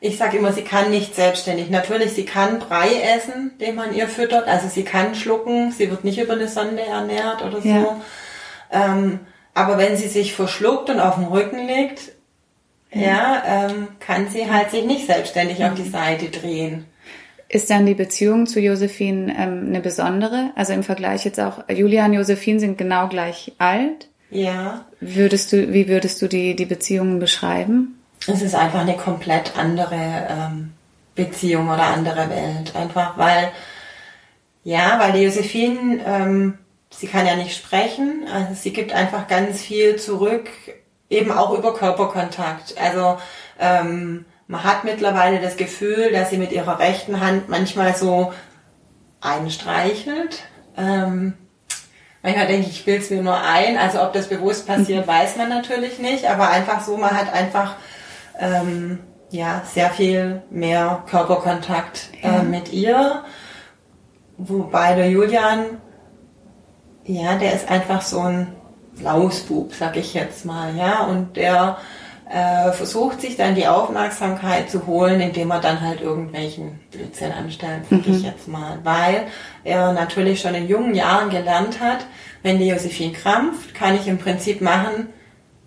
ich 0.00 0.18
sage 0.18 0.36
immer, 0.36 0.52
sie 0.52 0.62
kann 0.62 0.90
nicht 0.90 1.14
selbstständig. 1.14 1.70
Natürlich, 1.70 2.12
sie 2.12 2.26
kann 2.26 2.58
Brei 2.58 2.88
essen, 3.16 3.52
den 3.58 3.74
man 3.74 3.94
ihr 3.94 4.06
füttert. 4.06 4.46
Also 4.46 4.68
sie 4.68 4.84
kann 4.84 5.14
schlucken, 5.14 5.72
sie 5.72 5.90
wird 5.90 6.04
nicht 6.04 6.18
über 6.18 6.34
eine 6.34 6.48
Sonde 6.48 6.82
ernährt 6.82 7.42
oder 7.42 7.60
so. 7.60 7.68
Ja. 7.68 8.00
Ähm, 8.70 9.20
aber 9.54 9.78
wenn 9.78 9.96
sie 9.96 10.08
sich 10.08 10.34
verschluckt 10.34 10.90
und 10.90 11.00
auf 11.00 11.14
den 11.14 11.24
Rücken 11.24 11.66
legt, 11.66 12.12
ja, 12.92 13.42
ähm, 13.46 13.88
kann 14.00 14.28
sie 14.28 14.50
halt 14.50 14.70
sich 14.70 14.84
nicht 14.84 15.06
selbstständig 15.06 15.64
auf 15.64 15.74
die 15.74 15.88
Seite 15.88 16.28
drehen. 16.30 16.86
Ist 17.48 17.70
dann 17.70 17.86
die 17.86 17.94
Beziehung 17.94 18.46
zu 18.46 18.60
Josephine 18.60 19.34
ähm, 19.38 19.66
eine 19.68 19.80
besondere? 19.80 20.50
Also 20.56 20.72
im 20.72 20.82
Vergleich 20.82 21.24
jetzt 21.24 21.38
auch, 21.38 21.68
Julian 21.68 22.10
und 22.10 22.16
Josephine 22.16 22.58
sind 22.58 22.78
genau 22.78 23.08
gleich 23.08 23.52
alt. 23.58 24.08
Ja, 24.30 24.84
Würdest 25.00 25.52
du, 25.52 25.72
wie 25.72 25.88
würdest 25.88 26.20
du 26.20 26.26
die, 26.26 26.56
die 26.56 26.64
Beziehungen 26.64 27.20
beschreiben? 27.20 27.96
es 28.26 28.42
ist 28.42 28.54
einfach 28.54 28.80
eine 28.80 28.96
komplett 28.96 29.56
andere 29.56 30.26
ähm, 30.28 30.72
Beziehung 31.14 31.68
oder 31.68 31.84
andere 31.84 32.28
Welt. 32.28 32.74
Einfach 32.74 33.16
weil, 33.16 33.52
ja, 34.64 34.98
weil 34.98 35.12
die 35.12 35.24
Josephine, 35.24 36.00
ähm, 36.04 36.58
sie 36.90 37.06
kann 37.06 37.26
ja 37.26 37.36
nicht 37.36 37.56
sprechen, 37.56 38.26
also 38.32 38.54
sie 38.54 38.72
gibt 38.72 38.92
einfach 38.92 39.28
ganz 39.28 39.60
viel 39.60 39.96
zurück, 39.96 40.48
eben 41.10 41.30
auch 41.32 41.56
über 41.56 41.74
Körperkontakt. 41.74 42.74
Also 42.80 43.18
ähm, 43.58 44.24
man 44.46 44.64
hat 44.64 44.84
mittlerweile 44.84 45.40
das 45.40 45.56
Gefühl, 45.56 46.12
dass 46.12 46.30
sie 46.30 46.38
mit 46.38 46.52
ihrer 46.52 46.78
rechten 46.78 47.20
Hand 47.20 47.48
manchmal 47.48 47.94
so 47.94 48.32
einstreichelt. 49.20 50.44
Ähm, 50.76 51.34
Manchmal 52.26 52.48
denke 52.48 52.68
ich, 52.68 52.80
ich 52.80 52.86
will 52.88 52.96
es 52.96 53.08
mir 53.08 53.22
nur 53.22 53.40
ein. 53.40 53.78
Also 53.78 54.02
ob 54.02 54.12
das 54.12 54.26
bewusst 54.28 54.66
passiert, 54.66 55.06
weiß 55.06 55.36
man 55.36 55.48
natürlich 55.48 56.00
nicht. 56.00 56.28
Aber 56.28 56.50
einfach 56.50 56.80
so, 56.80 56.96
man 56.96 57.12
hat 57.12 57.32
einfach 57.32 57.76
ähm, 58.40 58.98
ja 59.30 59.62
sehr 59.72 59.90
viel 59.90 60.42
mehr 60.50 61.04
Körperkontakt 61.08 62.10
äh, 62.22 62.42
mit 62.42 62.72
ihr. 62.72 63.22
Wobei 64.38 64.94
der 64.94 65.08
Julian, 65.08 65.80
ja, 67.04 67.36
der 67.36 67.54
ist 67.54 67.70
einfach 67.70 68.02
so 68.02 68.18
ein 68.18 68.48
Lausbub, 69.00 69.74
sag 69.74 69.96
ich 69.96 70.14
jetzt 70.14 70.44
mal, 70.44 70.74
ja, 70.76 71.04
und 71.04 71.36
der 71.36 71.78
äh, 72.28 72.72
versucht 72.72 73.20
sich 73.20 73.36
dann 73.36 73.54
die 73.54 73.68
Aufmerksamkeit 73.68 74.70
zu 74.70 74.86
holen, 74.86 75.20
indem 75.20 75.50
er 75.50 75.60
dann 75.60 75.80
halt 75.80 76.00
irgendwelchen 76.00 76.80
Blödsinn 76.90 77.32
anstellt, 77.32 77.82
sag 77.88 78.06
mhm. 78.06 78.14
ich 78.14 78.22
jetzt 78.22 78.48
mal, 78.48 78.78
weil 78.82 79.26
er 79.64 79.92
natürlich 79.92 80.40
schon 80.40 80.54
in 80.54 80.68
jungen 80.68 80.94
Jahren 80.94 81.30
gelernt 81.30 81.80
hat, 81.80 82.06
wenn 82.42 82.58
die 82.58 82.68
Josephine 82.68 83.12
krampft, 83.12 83.74
kann 83.74 83.94
ich 83.94 84.08
im 84.08 84.18
Prinzip 84.18 84.60
machen, 84.60 85.08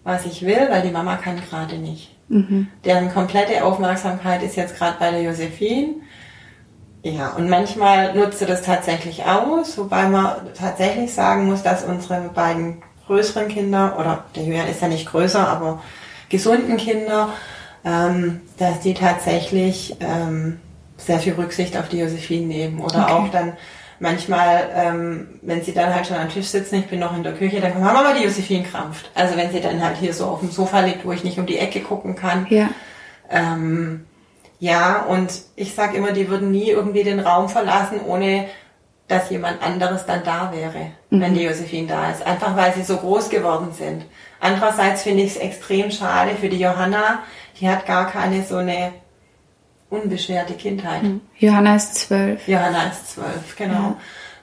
was 0.03 0.25
ich 0.25 0.45
will, 0.45 0.67
weil 0.69 0.81
die 0.81 0.91
Mama 0.91 1.15
kann 1.17 1.41
gerade 1.49 1.77
nicht. 1.77 2.15
Mhm. 2.27 2.67
Deren 2.85 3.11
komplette 3.13 3.63
Aufmerksamkeit 3.63 4.43
ist 4.43 4.55
jetzt 4.55 4.77
gerade 4.77 4.97
bei 4.99 5.11
der 5.11 5.21
Josephine. 5.21 5.95
Ja, 7.01 7.29
und 7.29 7.49
manchmal 7.49 8.13
nutzt 8.13 8.41
er 8.41 8.47
das 8.47 8.61
tatsächlich 8.61 9.23
aus, 9.25 9.77
wobei 9.77 10.09
man 10.09 10.53
tatsächlich 10.53 11.13
sagen 11.13 11.45
muss, 11.45 11.63
dass 11.63 11.85
unsere 11.85 12.29
beiden 12.33 12.81
größeren 13.09 13.47
Kinder, 13.47 13.97
oder 13.99 14.25
der 14.35 14.43
Julian 14.43 14.67
ist 14.67 14.81
ja 14.81 14.87
nicht 14.87 15.09
größer, 15.09 15.47
aber 15.47 15.81
gesunden 16.29 16.77
Kinder, 16.77 17.29
ähm, 17.83 18.41
dass 18.59 18.81
die 18.81 18.93
tatsächlich 18.93 19.97
ähm, 19.99 20.59
sehr 20.97 21.17
viel 21.17 21.33
Rücksicht 21.33 21.75
auf 21.75 21.89
die 21.89 21.97
Josephine 21.97 22.45
nehmen. 22.45 22.79
Oder 22.81 23.05
okay. 23.05 23.11
auch 23.13 23.29
dann 23.29 23.53
manchmal, 23.99 24.69
ähm, 24.75 25.39
wenn 25.41 25.63
sie 25.63 25.73
dann 25.73 25.93
halt 25.93 26.05
schon 26.05 26.17
am 26.17 26.29
Tisch 26.29 26.47
sitzen, 26.47 26.75
ich 26.75 26.87
bin 26.87 26.99
noch 26.99 27.17
in 27.17 27.23
der 27.23 27.33
Küche, 27.33 27.59
dann 27.59 27.73
kommt 27.73 27.85
Mama, 27.85 28.13
die 28.13 28.23
Josephine 28.23 28.63
krampft. 28.63 29.09
Also 29.15 29.35
wenn 29.35 29.51
sie 29.51 29.59
dann 29.59 29.83
halt 29.83 29.97
hier 29.97 30.13
so 30.13 30.25
auf 30.25 30.41
dem 30.41 30.51
Sofa 30.51 30.81
liegt, 30.81 31.03
wo 31.03 31.11
ich 31.11 31.23
nicht 31.23 31.39
um 31.39 31.47
die 31.47 31.57
Ecke 31.57 31.79
gucken 31.81 32.15
kann. 32.15 32.45
Ja. 32.49 32.69
Ähm, 33.31 34.05
ja, 34.59 35.03
und 35.03 35.31
ich 35.55 35.73
sag 35.73 35.95
immer, 35.95 36.11
die 36.11 36.29
würden 36.29 36.51
nie 36.51 36.69
irgendwie 36.69 37.03
den 37.03 37.19
Raum 37.19 37.49
verlassen, 37.49 38.01
ohne 38.05 38.45
dass 39.09 39.29
jemand 39.29 39.61
anderes 39.61 40.05
dann 40.05 40.23
da 40.23 40.53
wäre, 40.53 40.91
mhm. 41.09 41.21
wenn 41.21 41.33
die 41.33 41.43
Josephine 41.43 41.87
da 41.87 42.11
ist. 42.11 42.25
Einfach 42.25 42.55
weil 42.55 42.73
sie 42.73 42.83
so 42.83 42.97
groß 42.97 43.29
geworden 43.29 43.73
sind. 43.73 44.05
Andererseits 44.39 45.03
finde 45.03 45.23
ich 45.23 45.31
es 45.31 45.37
extrem 45.37 45.91
schade 45.91 46.35
für 46.39 46.47
die 46.47 46.59
Johanna. 46.59 47.19
Die 47.59 47.67
hat 47.67 47.85
gar 47.85 48.09
keine 48.09 48.43
so 48.43 48.57
eine 48.57 48.93
unbeschwerte 49.89 50.53
Kindheit. 50.53 51.03
Mhm. 51.03 51.21
Johanna 51.37 51.75
ist 51.75 51.95
zwölf. 51.95 52.47
Johanna 52.47 52.87
ist 52.89 53.13
zwölf, 53.15 53.55
genau. 53.57 53.97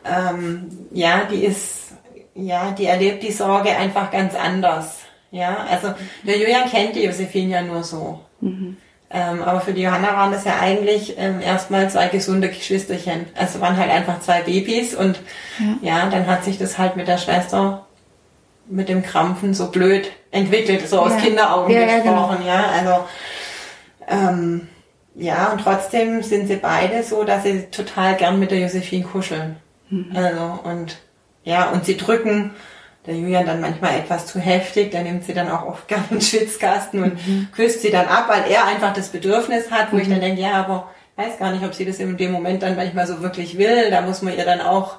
Ja. 0.05 0.31
Ähm, 0.31 0.89
ja, 0.91 1.25
die 1.31 1.45
ist, 1.45 1.95
ja, 2.35 2.73
die 2.73 2.87
erlebt 2.87 3.23
die 3.23 3.33
Sorge 3.33 3.71
einfach 3.71 4.11
ganz 4.11 4.35
anders. 4.35 4.99
Ja, 5.31 5.67
also 5.71 5.95
der 6.25 6.39
Julian 6.39 6.69
kennt 6.69 6.97
die 6.97 7.05
Josephine 7.05 7.53
ja 7.53 7.63
nur 7.63 7.83
so. 7.85 8.21
Mhm. 8.41 8.77
Ähm, 9.09 9.43
aber 9.43 9.61
für 9.61 9.73
die 9.73 9.83
Johanna 9.83 10.15
waren 10.15 10.33
das 10.33 10.45
ja 10.45 10.59
eigentlich 10.61 11.15
ähm, 11.17 11.41
erstmal 11.41 11.89
zwei 11.89 12.09
gesunde 12.09 12.49
Geschwisterchen. 12.49 13.27
Also 13.35 13.61
waren 13.61 13.77
halt 13.77 13.91
einfach 13.91 14.21
zwei 14.21 14.43
Babys 14.43 14.95
und 14.95 15.21
ja. 15.83 16.01
ja, 16.01 16.11
dann 16.11 16.27
hat 16.27 16.45
sich 16.45 16.59
das 16.59 16.77
halt 16.77 16.97
mit 16.97 17.07
der 17.07 17.19
Schwester 17.19 17.87
mit 18.69 18.89
dem 18.89 19.03
Krampfen 19.03 19.55
so 19.55 19.71
blöd 19.71 20.11
entwickelt, 20.33 20.89
so 20.89 21.01
aus 21.01 21.13
ja. 21.13 21.19
Kinderaugen 21.19 21.73
ja, 21.73 21.85
gesprochen, 21.85 22.45
ja, 22.45 22.63
genau. 22.79 22.91
ja. 22.91 22.91
Also 22.91 23.05
ähm, 24.09 24.69
ja, 25.15 25.53
und 25.53 25.61
trotzdem 25.61 26.23
sind 26.23 26.49
sie 26.49 26.57
beide 26.57 27.03
so, 27.03 27.25
dass 27.25 27.45
sie 27.45 27.67
total 27.71 28.17
gern 28.17 28.39
mit 28.41 28.51
der 28.51 28.59
Josephine 28.59 29.05
kuscheln. 29.05 29.57
Mhm. 29.89 30.13
Also 30.15 30.59
und 30.65 30.99
ja, 31.45 31.71
und 31.71 31.85
sie 31.85 31.97
drücken 31.97 32.51
der 33.07 33.15
Julian 33.15 33.47
dann 33.47 33.61
manchmal 33.61 33.99
etwas 33.99 34.27
zu 34.27 34.39
heftig, 34.39 34.91
der 34.91 35.03
nimmt 35.03 35.25
sie 35.25 35.35
dann 35.35 35.51
auch 35.51 35.67
oft 35.67 35.89
gerne 35.89 36.05
in 36.11 36.17
den 36.17 36.23
Schwitzkasten 36.23 37.03
und 37.03 37.27
mhm. 37.27 37.49
küsst 37.55 37.83
sie 37.83 37.91
dann 37.91 38.07
ab, 38.07 38.27
weil 38.29 38.51
er 38.51 38.67
einfach 38.67 38.93
das 38.93 39.09
Bedürfnis 39.09 39.71
hat, 39.71 39.93
wo 39.93 39.97
mhm. 39.97 40.03
ich 40.03 40.09
dann 40.09 40.21
denke, 40.21 40.41
ja, 40.41 40.55
aber 40.55 40.91
weiß 41.17 41.39
gar 41.39 41.53
nicht, 41.53 41.65
ob 41.65 41.75
sie 41.75 41.85
das 41.85 41.99
in 41.99 42.17
dem 42.17 42.33
Moment 42.33 42.63
dann 42.63 42.77
manchmal 42.77 43.07
so 43.07 43.23
wirklich 43.23 43.59
will. 43.59 43.91
Da 43.91 44.03
muss 44.03 44.23
man 44.23 44.37
ihr 44.37 44.45
dann 44.45 44.61
auch 44.61 44.99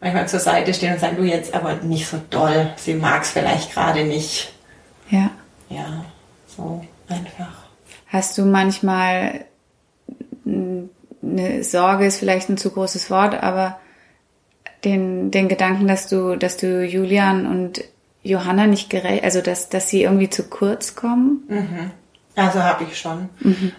manchmal 0.00 0.28
zur 0.28 0.40
Seite 0.40 0.72
stehen 0.74 0.94
und 0.94 1.00
sagen, 1.00 1.16
du 1.16 1.24
jetzt 1.24 1.54
aber 1.54 1.74
nicht 1.74 2.08
so 2.08 2.18
doll. 2.30 2.70
Sie 2.76 2.94
mag 2.94 3.22
es 3.22 3.30
vielleicht 3.30 3.72
gerade 3.72 4.04
nicht. 4.04 4.52
Ja. 5.10 5.30
Ja, 5.68 6.04
so 6.46 6.84
einfach. 7.08 7.62
Hast 8.08 8.36
du 8.36 8.44
manchmal 8.44 9.44
eine 10.44 11.62
Sorge 11.64 12.06
ist 12.06 12.18
vielleicht 12.18 12.48
ein 12.48 12.56
zu 12.56 12.70
großes 12.70 13.10
Wort, 13.10 13.42
aber 13.42 13.78
den, 14.84 15.30
den 15.30 15.48
Gedanken, 15.48 15.86
dass 15.86 16.08
du, 16.08 16.36
dass 16.36 16.56
du 16.56 16.84
Julian 16.84 17.46
und 17.46 17.84
Johanna 18.22 18.66
nicht 18.66 18.90
gerecht, 18.90 19.24
also 19.24 19.40
dass, 19.40 19.68
dass 19.68 19.88
sie 19.88 20.02
irgendwie 20.02 20.30
zu 20.30 20.44
kurz 20.44 20.94
kommen? 20.94 21.42
Mhm. 21.48 21.90
Also 22.36 22.62
habe 22.62 22.84
ich 22.84 22.98
schon. 22.98 23.28
Mhm. 23.40 23.72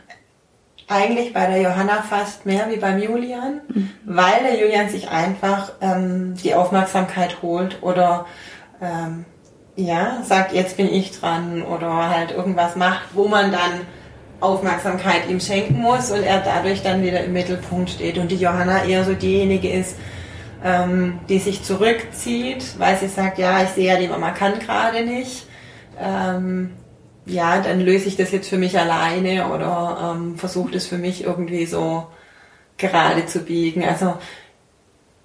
Eigentlich 0.87 1.33
bei 1.33 1.47
der 1.47 1.61
Johanna 1.61 2.01
fast 2.01 2.45
mehr 2.45 2.69
wie 2.69 2.77
beim 2.77 2.99
Julian, 2.99 3.61
mhm. 3.67 3.89
weil 4.05 4.43
der 4.43 4.59
Julian 4.59 4.89
sich 4.89 5.09
einfach 5.09 5.71
ähm, 5.81 6.35
die 6.43 6.53
Aufmerksamkeit 6.53 7.41
holt 7.41 7.81
oder 7.81 8.25
ähm, 8.81 9.25
ja, 9.75 10.21
sagt, 10.23 10.53
jetzt 10.53 10.77
bin 10.77 10.87
ich 10.87 11.17
dran 11.19 11.63
oder 11.63 12.09
halt 12.09 12.31
irgendwas 12.31 12.75
macht, 12.75 13.07
wo 13.13 13.27
man 13.27 13.51
dann 13.51 13.81
Aufmerksamkeit 14.39 15.29
ihm 15.29 15.39
schenken 15.39 15.81
muss 15.81 16.11
und 16.11 16.21
er 16.21 16.41
dadurch 16.41 16.83
dann 16.83 17.01
wieder 17.01 17.23
im 17.23 17.33
Mittelpunkt 17.33 17.89
steht 17.89 18.17
und 18.17 18.29
die 18.29 18.35
Johanna 18.35 18.83
eher 18.83 19.05
so 19.05 19.13
diejenige 19.13 19.69
ist, 19.69 19.95
ähm, 20.63 21.19
die 21.27 21.39
sich 21.39 21.63
zurückzieht, 21.63 22.79
weil 22.79 22.97
sie 22.97 23.09
sagt, 23.09 23.37
ja, 23.37 23.63
ich 23.63 23.69
sehe 23.69 23.87
ja, 23.87 23.99
die 23.99 24.07
Mama 24.07 24.31
kann 24.31 24.59
gerade 24.59 25.05
nicht. 25.05 25.45
Ähm, 25.99 26.71
ja, 27.25 27.61
dann 27.61 27.81
löse 27.81 28.07
ich 28.07 28.15
das 28.15 28.31
jetzt 28.31 28.49
für 28.49 28.57
mich 28.57 28.79
alleine 28.79 29.47
oder 29.49 30.15
ähm, 30.15 30.37
versuche 30.37 30.71
das 30.71 30.85
für 30.87 30.97
mich 30.97 31.23
irgendwie 31.23 31.65
so 31.65 32.07
gerade 32.77 33.25
zu 33.25 33.39
biegen. 33.39 33.83
Also 33.83 34.15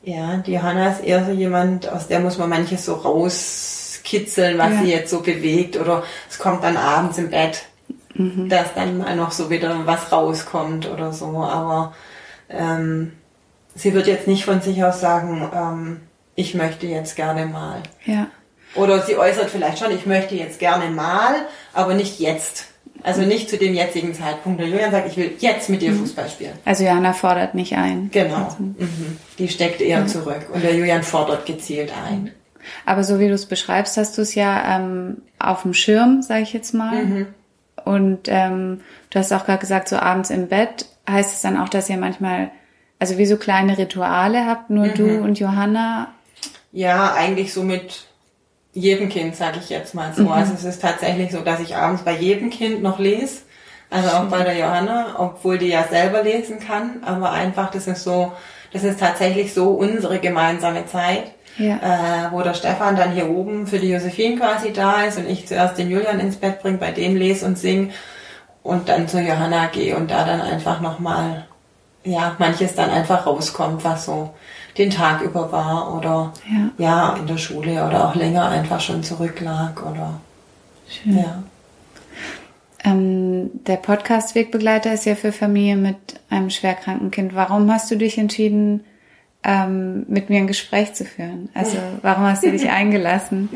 ja, 0.03 0.39
die 0.39 0.53
Johanna 0.53 0.91
ist 0.91 1.05
eher 1.05 1.25
so 1.25 1.33
jemand, 1.33 1.89
aus 1.89 2.09
der 2.09 2.21
muss 2.21 2.39
man 2.39 2.49
manches 2.49 2.85
so 2.85 2.95
rauskitzeln, 2.95 4.59
was 4.59 4.73
ja. 4.75 4.83
sie 4.83 4.91
jetzt 4.91 5.11
so 5.11 5.21
bewegt 5.21 5.77
oder 5.77 6.03
es 6.29 6.39
kommt 6.39 6.65
dann 6.65 6.77
abends 6.77 7.19
im 7.19 7.31
Bett, 7.31 7.65
mhm. 8.15 8.49
dass 8.49 8.75
dann 8.75 8.99
mal 8.99 9.17
noch 9.17 9.33
so 9.33 9.51
wieder 9.51 9.87
was 9.87 10.11
rauskommt 10.13 10.89
oder 10.89 11.13
so. 11.13 11.43
Aber 11.43 11.95
ähm, 12.49 13.13
sie 13.75 13.95
wird 13.95 14.07
jetzt 14.07 14.27
nicht 14.27 14.45
von 14.45 14.61
sich 14.61 14.83
aus 14.85 15.01
sagen, 15.01 15.51
ähm, 15.55 16.01
ich 16.35 16.55
möchte 16.55 16.87
jetzt 16.87 17.17
gerne 17.17 17.47
mal. 17.47 17.83
Ja. 18.05 18.29
Oder 18.75 19.03
sie 19.03 19.17
äußert 19.17 19.51
vielleicht 19.51 19.79
schon, 19.79 19.91
ich 19.91 20.07
möchte 20.07 20.35
jetzt 20.35 20.59
gerne 20.59 20.91
mal, 20.91 21.35
aber 21.73 21.95
nicht 21.95 22.21
jetzt. 22.21 22.67
Also 23.03 23.23
nicht 23.23 23.49
zu 23.49 23.57
dem 23.57 23.75
jetzigen 23.75 24.13
Zeitpunkt. 24.13 24.61
Der 24.61 24.69
Julian 24.69 24.91
sagt, 24.91 25.09
ich 25.09 25.17
will 25.17 25.33
jetzt 25.39 25.71
mit 25.71 25.83
dir 25.83 25.93
mhm. 25.93 26.01
Fußball 26.01 26.29
spielen. 26.29 26.53
Also 26.65 26.85
Johanna 26.85 27.13
fordert 27.13 27.55
nicht 27.55 27.77
ein. 27.77 28.11
Genau. 28.13 28.45
Also. 28.45 28.57
Mhm. 28.61 29.17
Die 29.39 29.49
steckt 29.49 29.81
eher 29.81 30.01
ja. 30.01 30.07
zurück. 30.07 30.49
Und 30.53 30.65
der 30.65 30.75
Julian 30.75 31.05
fordert 31.05 31.47
gezielt 31.47 31.93
ein. 32.07 32.33
Aber 32.85 33.05
so 33.05 33.21
wie 33.21 33.29
du 33.29 33.35
es 33.35 33.47
beschreibst, 33.47 33.97
hast 33.97 34.19
du 34.19 34.23
es 34.23 34.35
ja 34.35 34.77
ähm, 34.77 35.23
auf 35.39 35.63
dem 35.63 35.75
Schirm, 35.75 36.23
sage 36.23 36.43
ich 36.43 36.53
jetzt 36.53 36.75
mal. 36.75 37.05
Mhm. 37.05 37.27
Und 37.85 38.27
ähm, 38.27 38.81
du 39.11 39.19
hast 39.19 39.33
auch 39.33 39.47
gerade 39.47 39.61
gesagt, 39.61 39.89
so 39.89 39.97
abends 39.97 40.31
im 40.31 40.49
Bett 40.49 40.87
heißt 41.09 41.33
es 41.33 41.41
dann 41.41 41.57
auch, 41.57 41.69
dass 41.69 41.89
ihr 41.89 41.97
manchmal 41.97 42.51
also 42.99 43.19
wie 43.19 43.27
so 43.27 43.37
kleine 43.37 43.79
Rituale 43.79 44.47
habt, 44.47 44.71
nur 44.71 44.87
mhm. 44.87 44.95
du 44.95 45.19
und 45.23 45.39
Johanna? 45.39 46.09
Ja, 46.73 47.15
eigentlich 47.15 47.53
so 47.53 47.63
mit 47.63 48.07
jedem 48.73 49.09
Kind, 49.09 49.37
sage 49.37 49.59
ich 49.61 49.71
jetzt 49.71 49.95
mal 49.95 50.13
so. 50.15 50.25
Mhm. 50.25 50.33
Also 50.33 50.55
es 50.55 50.65
ist 50.65 50.83
tatsächlich 50.83 51.33
so, 51.33 51.41
dass 51.41 51.61
ich 51.61 51.77
abends 51.77 52.03
bei 52.03 52.17
jedem 52.17 52.51
Kind 52.51 52.83
noch 52.83 52.99
lese. 52.99 53.43
Also 53.91 54.11
auch 54.11 54.25
bei 54.25 54.43
der 54.43 54.57
Johanna, 54.57 55.15
obwohl 55.19 55.57
die 55.57 55.69
ja 55.69 55.85
selber 55.85 56.23
lesen 56.23 56.61
kann. 56.61 57.03
Aber 57.05 57.33
einfach, 57.33 57.71
das 57.71 57.87
ist 57.87 58.05
so, 58.05 58.33
das 58.73 58.85
ist 58.85 59.01
tatsächlich 59.01 59.55
so 59.55 59.71
unsere 59.71 60.19
gemeinsame 60.19 60.87
Zeit. 60.87 61.33
Ja. 61.57 62.29
Äh, 62.29 62.33
wo 62.33 62.41
der 62.43 62.55
Stefan 62.55 62.95
dann 62.95 63.11
hier 63.11 63.29
oben 63.29 63.67
für 63.67 63.81
die 63.81 63.91
Josephine 63.91 64.37
quasi 64.37 64.73
da 64.73 65.03
ist 65.03 65.19
und 65.19 65.29
ich 65.29 65.49
zuerst 65.49 65.77
den 65.77 65.91
Julian 65.91 66.21
ins 66.21 66.37
Bett 66.37 66.63
bringe, 66.63 66.79
bei 66.79 66.93
dem 66.93 67.17
lese 67.17 67.45
und 67.47 67.59
sing 67.59 67.91
und 68.63 68.89
dann 68.89 69.09
zur 69.09 69.23
Johanna 69.23 69.67
gehe 69.67 69.97
und 69.97 70.09
da 70.09 70.25
dann 70.25 70.41
einfach 70.41 70.81
nochmal 70.81 71.48
ja, 72.09 72.37
manches 72.39 72.75
dann 72.75 72.91
einfach 72.91 73.27
rauskommt, 73.27 73.85
was 73.85 74.07
so 74.07 74.35
den 74.77 74.91
Tag 74.91 75.23
über 75.23 75.51
war 75.51 75.95
oder 75.97 76.33
ja. 76.49 76.71
ja, 76.79 77.17
in 77.17 77.27
der 77.27 77.39
Schule 77.39 77.85
oder 77.85 78.09
auch 78.09 78.15
länger 78.15 78.49
einfach 78.49 78.81
schon 78.81 79.03
zurücklag 79.03 79.83
oder 79.83 80.21
Schön. 80.89 81.19
ja. 81.19 81.43
Ähm, 82.85 83.51
der 83.67 83.77
Podcast 83.77 84.35
Wegbegleiter 84.35 84.93
ist 84.93 85.05
ja 85.05 85.17
für 85.17 85.33
Familien 85.33 85.83
mit 85.83 85.97
einem 86.31 86.49
schwerkranken 86.49 87.11
Kind. 87.11 87.35
Warum 87.35 87.71
hast 87.73 87.91
du 87.91 87.97
dich 87.97 88.19
entschieden, 88.19 88.85
ähm, 89.43 90.07
mit 90.09 90.31
mir 90.31 90.39
ein 90.39 90.47
Gespräch 90.47 90.95
zu 90.95 91.05
führen? 91.05 91.49
Also 91.55 91.77
warum 92.03 92.25
hast 92.25 92.45
du 92.45 92.53
dich 92.53 92.71
eingelassen? 92.71 93.49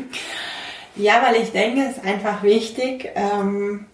Ja, 0.95 1.23
weil 1.25 1.41
ich 1.41 1.51
denke, 1.51 1.81
es 1.83 1.97
ist 1.97 2.05
einfach 2.05 2.43
wichtig, 2.43 3.09
ähm, 3.15 3.85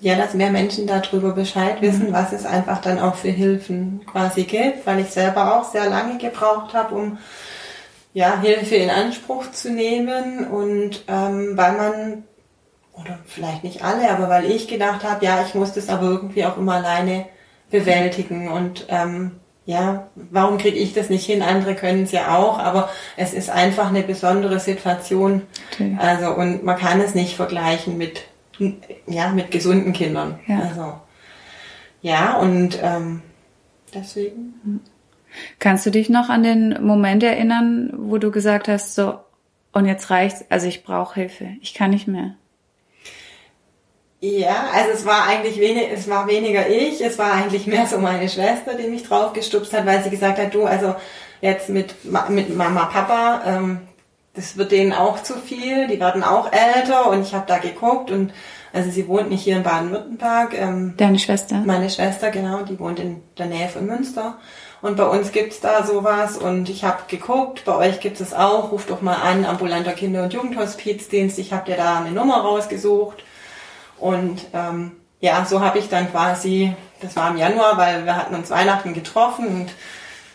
ja, 0.00 0.16
dass 0.16 0.34
mehr 0.34 0.50
Menschen 0.50 0.86
darüber 0.86 1.32
Bescheid 1.32 1.82
wissen, 1.82 2.08
mhm. 2.08 2.12
was 2.12 2.32
es 2.32 2.46
einfach 2.46 2.80
dann 2.80 2.98
auch 2.98 3.16
für 3.16 3.28
Hilfen 3.28 4.00
quasi 4.10 4.44
gibt, 4.44 4.86
weil 4.86 5.00
ich 5.00 5.08
selber 5.08 5.56
auch 5.56 5.70
sehr 5.70 5.88
lange 5.88 6.18
gebraucht 6.18 6.74
habe, 6.74 6.94
um 6.94 7.18
ja, 8.12 8.40
Hilfe 8.40 8.74
in 8.76 8.90
Anspruch 8.90 9.50
zu 9.52 9.70
nehmen 9.70 10.46
und 10.48 11.04
ähm, 11.06 11.56
weil 11.56 11.72
man, 11.72 12.24
oder 12.94 13.18
vielleicht 13.26 13.62
nicht 13.62 13.84
alle, 13.84 14.10
aber 14.10 14.28
weil 14.28 14.50
ich 14.50 14.66
gedacht 14.66 15.04
habe, 15.04 15.24
ja, 15.24 15.44
ich 15.46 15.54
muss 15.54 15.74
das 15.74 15.88
aber 15.88 16.06
irgendwie 16.06 16.44
auch 16.44 16.56
immer 16.56 16.74
alleine 16.74 17.26
bewältigen 17.70 18.50
und 18.50 18.86
ähm, 18.88 19.32
ja, 19.66 20.08
warum 20.14 20.58
kriege 20.58 20.78
ich 20.78 20.94
das 20.94 21.10
nicht 21.10 21.26
hin? 21.26 21.42
Andere 21.42 21.76
können 21.76 22.02
es 22.02 22.10
ja 22.10 22.36
auch, 22.36 22.58
aber 22.58 22.90
es 23.16 23.32
ist 23.32 23.50
einfach 23.50 23.90
eine 23.90 24.02
besondere 24.02 24.58
Situation. 24.58 25.42
Okay. 25.72 25.96
Also 26.00 26.32
und 26.32 26.64
man 26.64 26.76
kann 26.76 27.00
es 27.00 27.14
nicht 27.14 27.36
vergleichen 27.36 27.96
mit 27.96 28.22
ja 29.06 29.30
mit 29.30 29.50
gesunden 29.50 29.92
Kindern. 29.92 30.38
Ja. 30.46 30.60
Also 30.60 31.00
ja 32.02 32.36
und 32.36 32.78
ähm, 32.82 33.22
deswegen. 33.94 34.80
Kannst 35.58 35.86
du 35.86 35.90
dich 35.90 36.08
noch 36.08 36.28
an 36.28 36.42
den 36.42 36.84
Moment 36.84 37.22
erinnern, 37.22 37.92
wo 37.96 38.18
du 38.18 38.30
gesagt 38.30 38.66
hast, 38.66 38.94
so, 38.94 39.20
und 39.72 39.86
jetzt 39.86 40.10
reicht's, 40.10 40.44
also 40.48 40.66
ich 40.66 40.82
brauche 40.82 41.14
Hilfe, 41.14 41.50
ich 41.60 41.74
kann 41.74 41.90
nicht 41.90 42.08
mehr? 42.08 42.34
Ja, 44.20 44.66
also 44.74 44.90
es 44.92 45.06
war 45.06 45.26
eigentlich 45.26 45.58
wenig, 45.60 45.88
es 45.94 46.08
war 46.08 46.28
weniger 46.28 46.68
ich, 46.68 47.00
es 47.00 47.18
war 47.18 47.32
eigentlich 47.32 47.66
mehr 47.66 47.86
so 47.86 47.98
meine 47.98 48.28
Schwester, 48.28 48.74
die 48.74 48.88
mich 48.88 49.04
draufgestupst 49.04 49.72
hat, 49.72 49.86
weil 49.86 50.02
sie 50.02 50.10
gesagt 50.10 50.38
hat, 50.38 50.52
du, 50.52 50.66
also 50.66 50.94
jetzt 51.40 51.70
mit, 51.70 51.94
mit 52.28 52.54
Mama, 52.54 52.84
Papa, 52.86 53.42
ähm, 53.46 53.80
das 54.34 54.56
wird 54.56 54.72
denen 54.72 54.92
auch 54.92 55.22
zu 55.22 55.34
viel, 55.34 55.88
die 55.88 56.00
werden 56.00 56.22
auch 56.22 56.50
älter 56.52 57.10
und 57.10 57.22
ich 57.22 57.34
habe 57.34 57.46
da 57.46 57.58
geguckt 57.58 58.10
und 58.10 58.32
also 58.72 58.90
sie 58.90 59.08
wohnt 59.08 59.30
nicht 59.30 59.42
hier 59.42 59.56
in 59.56 59.64
Baden-Württemberg. 59.64 60.54
Ähm, 60.56 60.94
Deine 60.96 61.18
Schwester? 61.18 61.56
Meine 61.66 61.90
Schwester, 61.90 62.30
genau, 62.30 62.62
die 62.62 62.78
wohnt 62.78 63.00
in 63.00 63.22
der 63.36 63.46
Nähe 63.46 63.68
von 63.68 63.86
Münster. 63.86 64.38
Und 64.80 64.96
bei 64.96 65.04
uns 65.04 65.32
gibt's 65.32 65.60
da 65.60 65.84
sowas 65.84 66.38
und 66.38 66.70
ich 66.70 66.84
habe 66.84 67.02
geguckt, 67.08 67.64
bei 67.64 67.74
euch 67.76 68.00
gibt 68.00 68.20
es 68.20 68.32
auch, 68.32 68.72
ruft 68.72 68.90
doch 68.90 69.02
mal 69.02 69.16
an, 69.16 69.44
ambulanter 69.44 69.92
Kinder- 69.92 70.22
und 70.22 70.32
Jugendhospizdienst, 70.32 71.38
ich 71.38 71.52
habe 71.52 71.66
dir 71.66 71.76
da 71.76 71.98
eine 71.98 72.12
Nummer 72.12 72.40
rausgesucht. 72.40 73.24
Und 73.98 74.40
ähm, 74.54 74.92
ja, 75.20 75.44
so 75.44 75.60
habe 75.60 75.78
ich 75.78 75.88
dann 75.90 76.10
quasi, 76.10 76.74
das 77.02 77.16
war 77.16 77.30
im 77.30 77.36
Januar, 77.36 77.76
weil 77.76 78.06
wir 78.06 78.16
hatten 78.16 78.34
uns 78.34 78.48
Weihnachten 78.48 78.94
getroffen 78.94 79.48
und 79.48 79.70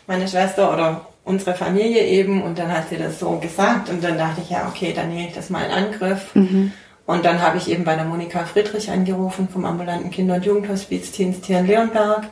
meine 0.06 0.28
Schwester 0.28 0.72
oder 0.72 1.08
unsere 1.26 1.56
Familie 1.56 2.06
eben 2.06 2.44
und 2.44 2.58
dann 2.58 2.72
hat 2.72 2.90
sie 2.90 2.98
das 2.98 3.20
so 3.20 3.38
gesagt 3.40 3.90
und 3.90 4.04
dann 4.04 4.18
dachte 4.18 4.42
ich, 4.42 4.52
ja, 4.52 4.68
okay, 4.68 4.94
dann 4.96 5.10
nehme 5.10 5.28
ich 5.28 5.34
das 5.34 5.50
mal 5.50 5.66
in 5.66 5.72
Angriff. 5.72 6.34
Mhm. 6.36 6.72
Und 7.06 7.26
dann 7.26 7.42
habe 7.42 7.58
ich 7.58 7.70
eben 7.70 7.84
bei 7.84 7.96
der 7.96 8.06
Monika 8.06 8.46
Friedrich 8.46 8.90
angerufen 8.90 9.50
vom 9.50 9.66
ambulanten 9.66 10.10
Kinder- 10.10 10.36
und 10.36 10.46
Jugendhospizdienst 10.46 11.46
hier 11.46 11.60
in 11.60 11.68
Leonberg 11.68 12.28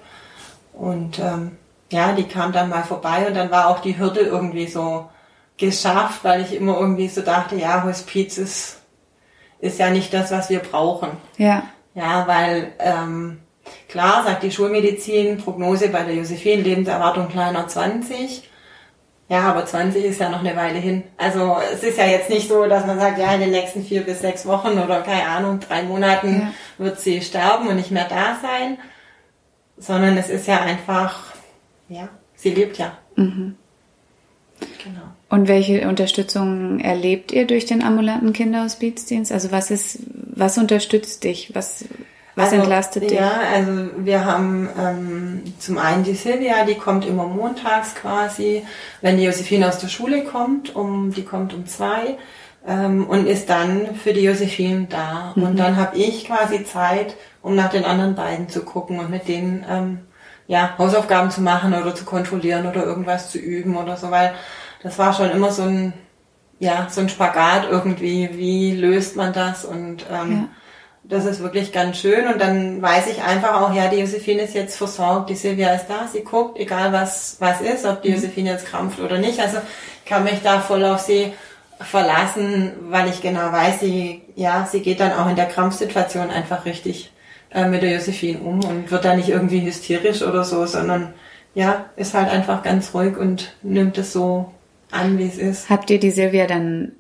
und 0.74 1.20
ähm, 1.20 1.58
ja, 1.92 2.14
die 2.14 2.24
kam 2.24 2.52
dann 2.52 2.70
mal 2.70 2.84
vorbei 2.84 3.28
und 3.28 3.36
dann 3.36 3.52
war 3.52 3.68
auch 3.68 3.80
die 3.80 3.98
Hürde 3.98 4.22
irgendwie 4.22 4.68
so 4.68 5.10
geschafft, 5.58 6.24
weil 6.24 6.42
ich 6.42 6.56
immer 6.56 6.80
irgendwie 6.80 7.08
so 7.08 7.22
dachte, 7.22 7.56
ja, 7.56 7.84
Hospiz 7.84 8.38
ist, 8.38 8.80
ist 9.60 9.80
ja 9.80 9.92
nicht 9.92 10.14
das, 10.14 10.32
was 10.32 10.50
wir 10.50 10.60
brauchen. 10.60 11.10
Ja. 11.38 11.64
Ja, 11.94 12.26
weil 12.28 12.74
ähm, 12.80 13.40
klar 13.88 14.24
sagt 14.24 14.42
die 14.42 14.52
Schulmedizin, 14.52 15.38
Prognose 15.38 15.90
bei 15.90 16.04
der 16.04 16.16
Josephine, 16.16 16.64
Lebenserwartung 16.64 17.30
kleiner 17.30 17.68
20. 17.68 18.50
Ja, 19.30 19.42
aber 19.44 19.66
20 19.66 20.04
ist 20.04 20.20
ja 20.20 20.30
noch 20.30 20.42
eine 20.42 20.56
Weile 20.56 20.80
hin. 20.80 21.04
Also 21.18 21.58
es 21.74 21.82
ist 21.82 21.98
ja 21.98 22.06
jetzt 22.06 22.30
nicht 22.30 22.48
so, 22.48 22.66
dass 22.66 22.86
man 22.86 23.00
sagt, 23.00 23.18
ja, 23.18 23.34
in 23.34 23.40
den 23.40 23.52
nächsten 23.52 23.84
vier 23.84 24.02
bis 24.02 24.20
sechs 24.20 24.46
Wochen 24.46 24.78
oder 24.78 25.02
keine 25.02 25.28
Ahnung, 25.28 25.60
drei 25.60 25.84
Monaten 25.84 26.42
ja. 26.42 26.54
wird 26.78 27.00
sie 27.00 27.22
sterben 27.22 27.68
und 27.68 27.78
nicht 27.78 27.92
mehr 27.92 28.08
da 28.08 28.38
sein. 28.42 28.78
Sondern 29.78 30.18
es 30.18 30.30
ist 30.30 30.48
ja 30.48 30.62
einfach 30.62 31.34
ja, 31.90 32.10
sie 32.36 32.52
lebt 32.52 32.78
ja. 32.78 32.98
Mhm. 33.16 33.56
Genau. 34.84 35.02
Und 35.30 35.48
welche 35.48 35.88
Unterstützung 35.88 36.80
erlebt 36.80 37.32
ihr 37.32 37.46
durch 37.48 37.66
den 37.66 37.84
ambulanten 37.84 38.34
Kinderhospizdienst? 38.34 39.32
Also 39.32 39.52
was 39.52 39.72
ist, 39.72 40.00
was 40.14 40.58
unterstützt 40.58 41.24
dich? 41.24 41.54
Was, 41.54 41.86
was 42.36 42.46
also, 42.46 42.58
entlastet 42.58 43.04
dich? 43.04 43.12
Ja, 43.12 43.32
also 43.54 43.90
wir 43.98 44.26
haben 44.26 44.70
ähm, 44.80 45.44
zum 45.60 45.78
einen 45.78 46.04
die 46.04 46.16
Silvia, 46.16 46.66
die 46.66 46.76
kommt 46.76 47.06
immer 47.06 47.26
montags 47.26 47.94
quasi, 47.96 48.66
wenn 49.02 49.18
die 49.18 49.24
Josephine 49.24 49.68
aus 49.68 49.78
der 49.78 49.88
Schule 49.88 50.24
kommt, 50.24 50.76
um 50.76 51.14
die 51.14 51.24
kommt 51.24 51.54
um 51.54 51.68
zwei 51.68 52.18
ähm, 52.68 53.06
und 53.06 53.28
ist 53.28 53.50
dann 53.50 53.96
für 53.96 54.14
die 54.14 54.22
Josephine 54.22 54.88
da. 54.90 55.34
Mhm. 55.36 55.44
Und 55.44 55.60
dann 55.60 55.78
habe 55.78 55.98
ich 55.98 56.26
quasi 56.26 56.64
Zeit, 56.64 57.16
um 57.42 57.56
nach 57.56 57.70
den 57.70 57.86
anderen 57.86 58.16
beiden 58.16 58.50
zu 58.50 58.64
gucken 58.64 59.00
und 59.00 59.10
mit 59.10 59.28
denen 59.28 59.66
ähm, 59.70 60.00
ja, 60.48 60.76
Hausaufgaben 60.78 61.30
zu 61.30 61.42
machen 61.42 61.74
oder 61.74 61.94
zu 61.94 62.06
kontrollieren 62.06 62.66
oder 62.66 62.84
irgendwas 62.84 63.30
zu 63.30 63.38
üben 63.38 63.78
oder 63.78 63.96
so, 63.98 64.12
weil 64.12 64.34
das 64.82 64.98
war 64.98 65.14
schon 65.14 65.30
immer 65.30 65.52
so 65.52 65.64
ein, 65.64 65.94
ja, 66.60 66.88
so 66.90 67.02
ein 67.02 67.10
Spagat 67.10 67.68
irgendwie, 67.70 68.30
wie 68.34 68.76
löst 68.76 69.16
man 69.16 69.34
das 69.34 69.66
und 69.66 70.06
ähm, 70.12 70.32
ja. 70.32 70.48
Das 71.04 71.26
ist 71.26 71.42
wirklich 71.42 71.74
ganz 71.74 71.98
schön 71.98 72.28
und 72.28 72.40
dann 72.40 72.82
weiß 72.82 73.08
ich 73.08 73.22
einfach 73.22 73.62
auch, 73.62 73.74
ja, 73.74 73.90
die 73.90 74.00
Josephine 74.00 74.44
ist 74.44 74.54
jetzt 74.54 74.78
versorgt, 74.78 75.30
die 75.30 75.36
Silvia 75.36 75.74
ist 75.74 75.88
da, 75.88 76.08
sie 76.12 76.24
guckt, 76.24 76.58
egal 76.58 76.94
was, 76.94 77.38
was 77.40 77.62
ist, 77.62 77.86
ob 77.86 78.02
die 78.02 78.10
mhm. 78.10 78.16
Josephine 78.16 78.52
jetzt 78.52 78.66
krampft 78.66 79.00
oder 79.00 79.18
nicht, 79.18 79.40
also 79.40 79.58
ich 80.04 80.10
kann 80.10 80.24
mich 80.24 80.42
da 80.44 80.60
voll 80.60 80.86
auf 80.86 81.00
sie 81.00 81.34
verlassen, 81.80 82.72
weil 82.90 83.10
ich 83.10 83.22
genau 83.22 83.52
weiß, 83.52 83.82
sie, 83.82 84.22
ja, 84.36 84.68
sie 84.70 84.82
geht 84.82 85.00
dann 85.00 85.12
auch 85.12 85.30
in 85.30 85.36
der 85.36 85.48
Krampfsituation 85.48 86.30
einfach 86.30 86.66
richtig 86.66 87.12
äh, 87.52 87.68
mit 87.68 87.82
der 87.82 87.94
Josephine 87.94 88.40
um 88.40 88.64
und 88.64 88.92
wird 88.92 89.04
da 89.04 89.16
nicht 89.16 89.30
irgendwie 89.30 89.66
hysterisch 89.66 90.22
oder 90.22 90.44
so, 90.44 90.66
sondern 90.66 91.14
ja, 91.54 91.86
ist 91.96 92.14
halt 92.14 92.30
einfach 92.30 92.64
ganz 92.64 92.94
ruhig 92.94 93.18
und 93.18 93.56
nimmt 93.62 93.98
es 93.98 94.14
so 94.14 94.52
an, 94.92 95.18
wie 95.18 95.28
es 95.28 95.38
ist. 95.38 95.70
Habt 95.70 95.90
ihr 95.90 96.00
die 96.00 96.12
Silvia 96.12 96.48
dann, 96.48 96.94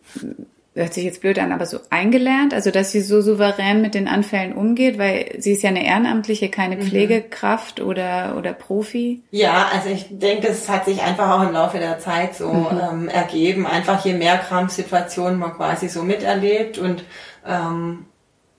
hört 0.75 0.93
sich 0.93 1.03
jetzt 1.03 1.21
blöd 1.21 1.37
an, 1.37 1.51
aber 1.51 1.65
so 1.65 1.79
eingelernt, 1.89 2.53
also 2.53 2.71
dass 2.71 2.91
sie 2.91 3.01
so 3.01 3.21
souverän 3.21 3.81
mit 3.81 3.93
den 3.93 4.07
Anfällen 4.07 4.53
umgeht, 4.53 4.97
weil 4.97 5.35
sie 5.37 5.51
ist 5.51 5.61
ja 5.61 5.69
eine 5.69 5.85
Ehrenamtliche, 5.85 6.49
keine 6.49 6.77
mhm. 6.77 6.81
Pflegekraft 6.81 7.79
mhm. 7.79 7.87
oder, 7.87 8.35
oder 8.37 8.53
Profi? 8.53 9.21
Ja, 9.29 9.67
also 9.73 9.89
ich 9.89 10.07
denke, 10.09 10.47
das 10.47 10.67
hat 10.69 10.85
sich 10.85 11.01
einfach 11.03 11.29
auch 11.29 11.47
im 11.47 11.53
Laufe 11.53 11.77
der 11.77 11.99
Zeit 11.99 12.35
so 12.35 12.51
mhm. 12.51 12.79
ähm, 12.81 13.07
ergeben. 13.07 13.67
Einfach 13.67 14.03
je 14.03 14.13
mehr 14.13 14.37
Krampfsituationen 14.37 15.37
man 15.37 15.53
quasi 15.53 15.89
so 15.89 16.01
miterlebt 16.01 16.79
und 16.79 17.03
ähm, 17.47 18.05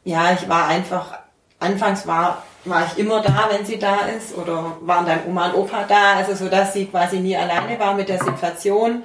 ja, 0.05 0.33
ich 0.33 0.49
war 0.49 0.69
einfach 0.69 1.19
anfangs 1.59 2.07
war, 2.07 2.45
war 2.65 2.87
ich 2.87 2.99
immer 2.99 3.21
da, 3.21 3.49
wenn 3.51 3.67
sie 3.67 3.79
da 3.79 3.97
ist, 4.17 4.37
oder 4.37 4.77
waren 4.81 5.07
dann 5.07 5.21
Oma 5.29 5.49
und 5.49 5.55
Opa 5.55 5.85
da, 5.89 6.15
also 6.17 6.35
so, 6.35 6.49
dass 6.49 6.73
sie 6.73 6.87
quasi 6.87 7.21
nie 7.21 7.37
alleine 7.37 7.79
war 7.79 7.95
mit 7.95 8.09
der 8.09 8.23
Situation, 8.23 9.03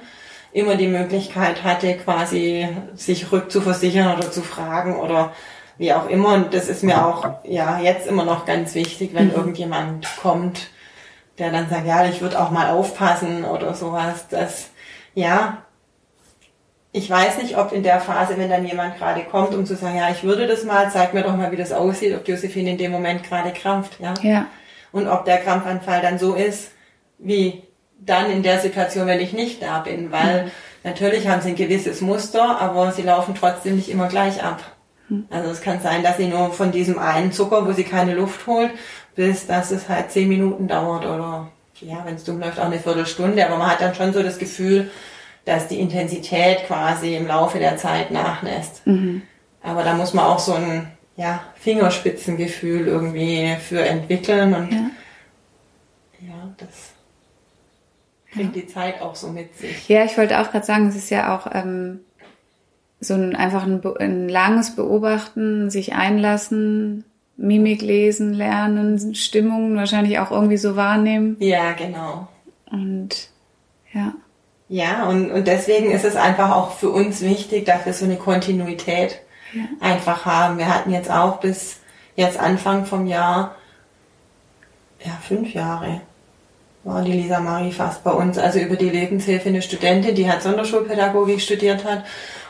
immer 0.52 0.76
die 0.76 0.88
Möglichkeit 0.88 1.62
hatte, 1.64 1.96
quasi 1.96 2.68
sich 2.94 3.30
rückzuversichern 3.30 4.16
oder 4.16 4.30
zu 4.30 4.42
fragen 4.42 4.98
oder 4.98 5.32
wie 5.78 5.92
auch 5.92 6.08
immer. 6.08 6.34
Und 6.34 6.54
das 6.54 6.68
ist 6.68 6.82
mir 6.82 7.06
auch 7.06 7.28
ja 7.44 7.80
jetzt 7.80 8.06
immer 8.06 8.24
noch 8.24 8.46
ganz 8.46 8.74
wichtig, 8.74 9.10
wenn 9.14 9.28
mhm. 9.28 9.34
irgendjemand 9.34 10.08
kommt, 10.20 10.70
der 11.38 11.50
dann 11.50 11.68
sagt, 11.68 11.86
ja, 11.86 12.04
ich 12.06 12.20
würde 12.20 12.40
auch 12.40 12.50
mal 12.50 12.70
aufpassen 12.70 13.44
oder 13.44 13.74
sowas. 13.74 14.28
dass 14.28 14.70
ja, 15.14 15.64
ich 16.92 17.08
weiß 17.08 17.38
nicht, 17.38 17.56
ob 17.56 17.72
in 17.72 17.82
der 17.82 18.00
Phase, 18.00 18.36
wenn 18.36 18.50
dann 18.50 18.66
jemand 18.66 18.98
gerade 18.98 19.22
kommt, 19.22 19.54
um 19.54 19.64
zu 19.64 19.76
sagen, 19.76 19.96
ja, 19.96 20.10
ich 20.10 20.24
würde 20.24 20.46
das 20.46 20.64
mal, 20.64 20.90
zeig 20.90 21.14
mir 21.14 21.22
doch 21.22 21.36
mal, 21.36 21.52
wie 21.52 21.56
das 21.56 21.72
aussieht, 21.72 22.16
ob 22.16 22.26
Josephine 22.26 22.70
in 22.70 22.78
dem 22.78 22.90
Moment 22.90 23.22
gerade 23.22 23.52
krampft, 23.52 24.00
ja. 24.00 24.14
ja. 24.22 24.46
Und 24.92 25.06
ob 25.06 25.24
der 25.24 25.38
Krampfanfall 25.38 26.02
dann 26.02 26.18
so 26.18 26.34
ist, 26.34 26.72
wie 27.18 27.62
dann 28.00 28.30
in 28.30 28.42
der 28.42 28.60
Situation, 28.60 29.06
wenn 29.06 29.20
ich 29.20 29.32
nicht 29.32 29.62
da 29.62 29.80
bin, 29.80 30.10
weil 30.10 30.44
mhm. 30.44 30.50
natürlich 30.84 31.28
haben 31.28 31.42
sie 31.42 31.50
ein 31.50 31.56
gewisses 31.56 32.00
Muster, 32.00 32.60
aber 32.60 32.92
sie 32.92 33.02
laufen 33.02 33.34
trotzdem 33.34 33.76
nicht 33.76 33.90
immer 33.90 34.08
gleich 34.08 34.42
ab. 34.42 34.62
Mhm. 35.08 35.26
Also 35.30 35.50
es 35.50 35.60
kann 35.60 35.80
sein, 35.80 36.02
dass 36.02 36.16
sie 36.16 36.28
nur 36.28 36.52
von 36.52 36.72
diesem 36.72 36.98
einen 36.98 37.32
Zucker, 37.32 37.66
wo 37.66 37.72
sie 37.72 37.84
keine 37.84 38.14
Luft 38.14 38.46
holt, 38.46 38.70
bis 39.14 39.46
dass 39.46 39.70
es 39.70 39.88
halt 39.88 40.10
zehn 40.10 40.28
Minuten 40.28 40.68
dauert 40.68 41.04
oder 41.04 41.48
ja, 41.80 42.02
wenn 42.04 42.14
es 42.14 42.24
dumm 42.24 42.40
läuft, 42.40 42.58
auch 42.58 42.66
eine 42.66 42.78
Viertelstunde, 42.78 43.46
aber 43.46 43.56
man 43.56 43.70
hat 43.70 43.80
dann 43.80 43.94
schon 43.94 44.12
so 44.12 44.22
das 44.22 44.38
Gefühl, 44.38 44.90
dass 45.44 45.68
die 45.68 45.80
Intensität 45.80 46.66
quasi 46.66 47.16
im 47.16 47.26
Laufe 47.26 47.58
der 47.58 47.76
Zeit 47.76 48.10
nachlässt. 48.10 48.86
Mhm. 48.86 49.22
Aber 49.62 49.82
da 49.82 49.94
muss 49.94 50.14
man 50.14 50.26
auch 50.26 50.38
so 50.38 50.54
ein 50.54 50.90
ja, 51.16 51.42
Fingerspitzengefühl 51.56 52.86
irgendwie 52.86 53.56
für 53.56 53.82
entwickeln 53.82 54.54
und 54.54 54.72
ja, 54.72 54.90
ja 56.28 56.54
das 56.58 56.89
bringt 58.32 58.56
ja. 58.56 58.62
die 58.62 58.68
Zeit 58.68 59.00
auch 59.00 59.14
so 59.14 59.28
mit 59.28 59.56
sich. 59.56 59.88
Ja, 59.88 60.04
ich 60.04 60.16
wollte 60.16 60.40
auch 60.40 60.50
gerade 60.50 60.66
sagen, 60.66 60.88
es 60.88 60.96
ist 60.96 61.10
ja 61.10 61.36
auch 61.36 61.48
ähm, 61.52 62.00
so 63.00 63.14
ein 63.14 63.34
einfach 63.34 63.64
ein, 63.64 63.82
ein 63.98 64.28
langes 64.28 64.76
Beobachten, 64.76 65.70
sich 65.70 65.94
einlassen, 65.94 67.04
Mimik 67.36 67.80
lesen, 67.80 68.34
lernen, 68.34 69.14
Stimmungen 69.14 69.76
wahrscheinlich 69.76 70.18
auch 70.18 70.30
irgendwie 70.30 70.58
so 70.58 70.76
wahrnehmen. 70.76 71.36
Ja, 71.40 71.72
genau. 71.72 72.28
Und 72.70 73.30
ja. 73.92 74.12
Ja, 74.68 75.08
und, 75.08 75.32
und 75.32 75.48
deswegen 75.48 75.90
ist 75.90 76.04
es 76.04 76.14
einfach 76.14 76.54
auch 76.54 76.72
für 76.72 76.90
uns 76.90 77.22
wichtig, 77.22 77.64
dass 77.66 77.86
wir 77.86 77.92
so 77.92 78.04
eine 78.04 78.16
Kontinuität 78.16 79.20
ja. 79.52 79.62
einfach 79.80 80.26
haben. 80.26 80.58
Wir 80.58 80.72
hatten 80.72 80.92
jetzt 80.92 81.10
auch 81.10 81.40
bis 81.40 81.80
jetzt 82.14 82.38
Anfang 82.38 82.84
vom 82.84 83.06
Jahr, 83.06 83.56
ja, 85.04 85.12
fünf 85.22 85.54
Jahre. 85.54 86.02
War 86.84 87.02
die 87.02 87.12
Lisa 87.12 87.40
Marie 87.40 87.72
fast 87.72 88.02
bei 88.04 88.10
uns, 88.10 88.38
also 88.38 88.58
über 88.58 88.76
die 88.76 88.88
Lebenshilfe 88.88 89.50
eine 89.50 89.62
Studentin, 89.62 90.14
die 90.14 90.30
hat 90.30 90.42
Sonderschulpädagogik 90.42 91.40
studiert 91.40 91.84
hat 91.84 92.04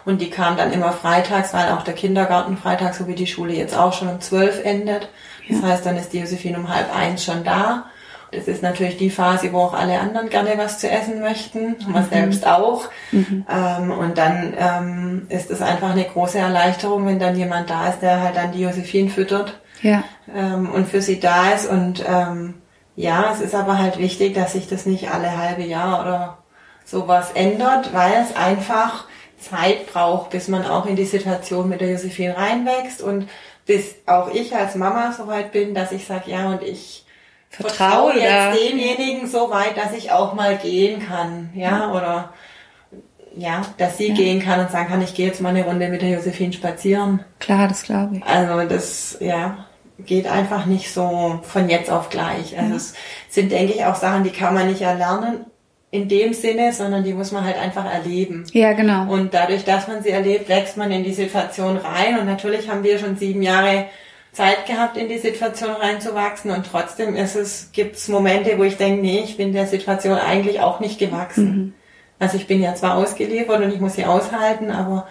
und 0.04 0.20
die 0.20 0.30
kam 0.30 0.56
dann 0.56 0.72
immer 0.72 0.92
freitags, 0.92 1.52
weil 1.52 1.72
auch 1.72 1.82
der 1.82 1.94
Kindergarten 1.94 2.56
freitags, 2.56 2.98
so 2.98 3.08
wie 3.08 3.14
die 3.14 3.26
Schule 3.26 3.54
jetzt 3.54 3.76
auch 3.76 3.92
schon 3.92 4.08
um 4.08 4.20
zwölf 4.20 4.64
endet. 4.64 5.08
Das 5.48 5.62
heißt, 5.62 5.86
dann 5.86 5.96
ist 5.96 6.12
die 6.12 6.20
Josephine 6.20 6.58
um 6.58 6.72
halb 6.72 6.94
eins 6.94 7.24
schon 7.24 7.42
da. 7.42 7.86
Das 8.32 8.46
ist 8.46 8.62
natürlich 8.62 8.96
die 8.96 9.10
Phase, 9.10 9.52
wo 9.52 9.58
auch 9.58 9.74
alle 9.74 9.98
anderen 9.98 10.28
gerne 10.28 10.52
was 10.56 10.78
zu 10.78 10.88
essen 10.88 11.20
möchten, 11.20 11.76
man 11.88 12.04
mhm. 12.04 12.10
selbst 12.10 12.46
auch. 12.46 12.88
Mhm. 13.10 13.44
Ähm, 13.52 13.90
und 13.90 14.16
dann 14.18 14.54
ähm, 14.56 15.26
ist 15.28 15.50
es 15.50 15.60
einfach 15.60 15.90
eine 15.90 16.04
große 16.04 16.38
Erleichterung, 16.38 17.06
wenn 17.06 17.18
dann 17.18 17.36
jemand 17.36 17.70
da 17.70 17.88
ist, 17.88 18.00
der 18.02 18.22
halt 18.22 18.36
dann 18.36 18.52
die 18.52 18.62
Josephine 18.62 19.10
füttert 19.10 19.58
ja. 19.82 20.04
ähm, 20.32 20.70
und 20.70 20.86
für 20.86 21.02
sie 21.02 21.18
da 21.18 21.50
ist. 21.50 21.68
Und 21.68 22.04
ähm, 22.08 22.54
ja, 22.96 23.32
es 23.32 23.40
ist 23.40 23.54
aber 23.54 23.78
halt 23.78 23.98
wichtig, 23.98 24.34
dass 24.34 24.52
sich 24.52 24.68
das 24.68 24.86
nicht 24.86 25.10
alle 25.10 25.36
halbe 25.36 25.62
Jahr 25.62 26.00
oder 26.00 26.38
sowas 26.84 27.30
ändert, 27.34 27.94
weil 27.94 28.24
es 28.24 28.36
einfach 28.36 29.04
Zeit 29.38 29.86
braucht, 29.92 30.30
bis 30.30 30.48
man 30.48 30.66
auch 30.66 30.86
in 30.86 30.96
die 30.96 31.04
Situation 31.04 31.68
mit 31.68 31.80
der 31.80 31.92
Josephine 31.92 32.36
reinwächst 32.36 33.00
und 33.00 33.28
bis 33.64 33.94
auch 34.06 34.32
ich 34.32 34.54
als 34.54 34.74
Mama 34.74 35.12
so 35.12 35.26
weit 35.26 35.52
bin, 35.52 35.74
dass 35.74 35.92
ich 35.92 36.04
sage, 36.04 36.30
ja, 36.30 36.50
und 36.50 36.62
ich 36.62 37.04
vertraue 37.48 38.14
jetzt 38.14 38.24
ja. 38.24 38.52
demjenigen 38.52 39.26
so 39.26 39.50
weit, 39.50 39.76
dass 39.76 39.92
ich 39.92 40.12
auch 40.12 40.34
mal 40.34 40.56
gehen 40.56 41.06
kann, 41.06 41.50
ja, 41.54 41.92
oder 41.92 42.32
ja, 43.36 43.62
dass 43.78 43.96
sie 43.96 44.08
ja. 44.08 44.14
gehen 44.14 44.42
kann 44.42 44.60
und 44.60 44.70
sagen 44.70 44.88
kann, 44.88 45.02
ich 45.02 45.14
gehe 45.14 45.26
jetzt 45.26 45.40
mal 45.40 45.50
eine 45.50 45.64
Runde 45.64 45.88
mit 45.88 46.02
der 46.02 46.10
Josephine 46.10 46.52
spazieren. 46.52 47.24
Klar, 47.38 47.68
das 47.68 47.84
glaube 47.84 48.16
ich. 48.16 48.24
Also 48.24 48.68
das, 48.68 49.16
ja, 49.20 49.66
geht 50.06 50.26
einfach 50.26 50.66
nicht 50.66 50.92
so 50.92 51.40
von 51.42 51.68
jetzt 51.68 51.90
auf 51.90 52.08
gleich. 52.08 52.58
Also 52.58 52.70
ja. 52.70 52.76
es 52.76 52.94
sind, 53.28 53.52
denke 53.52 53.72
ich, 53.72 53.84
auch 53.84 53.96
Sachen, 53.96 54.24
die 54.24 54.30
kann 54.30 54.54
man 54.54 54.68
nicht 54.68 54.82
erlernen 54.82 55.46
in 55.90 56.08
dem 56.08 56.32
Sinne, 56.34 56.72
sondern 56.72 57.02
die 57.02 57.12
muss 57.12 57.32
man 57.32 57.44
halt 57.44 57.58
einfach 57.58 57.84
erleben. 57.84 58.44
Ja, 58.52 58.72
genau. 58.74 59.12
Und 59.12 59.34
dadurch, 59.34 59.64
dass 59.64 59.88
man 59.88 60.02
sie 60.02 60.10
erlebt, 60.10 60.48
wächst 60.48 60.76
man 60.76 60.92
in 60.92 61.02
die 61.02 61.12
Situation 61.12 61.76
rein. 61.76 62.18
Und 62.18 62.26
natürlich 62.26 62.70
haben 62.70 62.84
wir 62.84 62.98
schon 62.98 63.16
sieben 63.16 63.42
Jahre 63.42 63.86
Zeit 64.32 64.66
gehabt, 64.66 64.96
in 64.96 65.08
die 65.08 65.18
Situation 65.18 65.72
reinzuwachsen. 65.72 66.52
Und 66.52 66.66
trotzdem 66.70 67.16
ist 67.16 67.34
es, 67.34 67.70
gibt 67.72 67.96
es 67.96 68.08
Momente, 68.08 68.56
wo 68.58 68.62
ich 68.62 68.76
denke, 68.76 69.02
nee, 69.02 69.20
ich 69.24 69.36
bin 69.36 69.52
der 69.52 69.66
Situation 69.66 70.16
eigentlich 70.16 70.60
auch 70.60 70.78
nicht 70.78 70.98
gewachsen. 71.00 71.44
Mhm. 71.44 71.74
Also 72.20 72.36
ich 72.36 72.46
bin 72.46 72.62
ja 72.62 72.74
zwar 72.74 72.96
ausgeliefert 72.96 73.60
und 73.60 73.72
ich 73.72 73.80
muss 73.80 73.94
sie 73.94 74.04
aushalten, 74.04 74.70
aber 74.70 75.08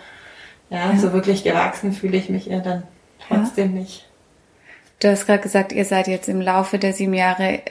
ja, 0.69 0.91
ja. 0.91 0.97
so 0.97 1.11
wirklich 1.11 1.43
gewachsen 1.43 1.91
fühle 1.91 2.17
ich 2.17 2.29
mich 2.29 2.49
ihr 2.49 2.59
dann 2.59 2.83
trotzdem 3.27 3.75
ja. 3.75 3.81
nicht. 3.81 4.08
Du 4.99 5.09
hast 5.09 5.25
gerade 5.25 5.41
gesagt, 5.41 5.71
ihr 5.71 5.85
seid 5.85 6.07
jetzt 6.07 6.27
im 6.27 6.41
Laufe 6.41 6.77
der 6.77 6.93
sieben 6.93 7.13
Jahre 7.13 7.61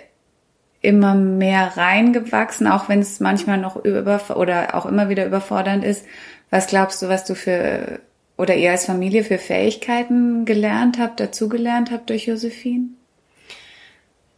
immer 0.81 1.14
mehr 1.14 1.77
reingewachsen, 1.77 2.67
auch 2.67 2.88
wenn 2.88 3.01
es 3.01 3.21
manchmal 3.21 3.59
noch 3.59 3.77
über 3.77 4.21
oder 4.37 4.75
auch 4.75 4.87
immer 4.87 5.09
wieder 5.09 5.27
überfordernd 5.27 5.85
ist. 5.85 6.05
Was 6.51 6.67
glaubst 6.69 7.03
du, 7.03 7.09
was 7.09 7.25
du 7.25 7.35
für 7.35 8.01
oder 8.37 8.55
ihr 8.55 8.71
als 8.71 8.87
Familie 8.87 9.25
für 9.25 9.38
Fähigkeiten 9.38 10.45
gelernt 10.45 10.99
habt, 10.99 11.21
dazugelernt 11.21 11.91
habt 11.91 12.09
durch 12.09 12.27
Josephine? 12.27 12.91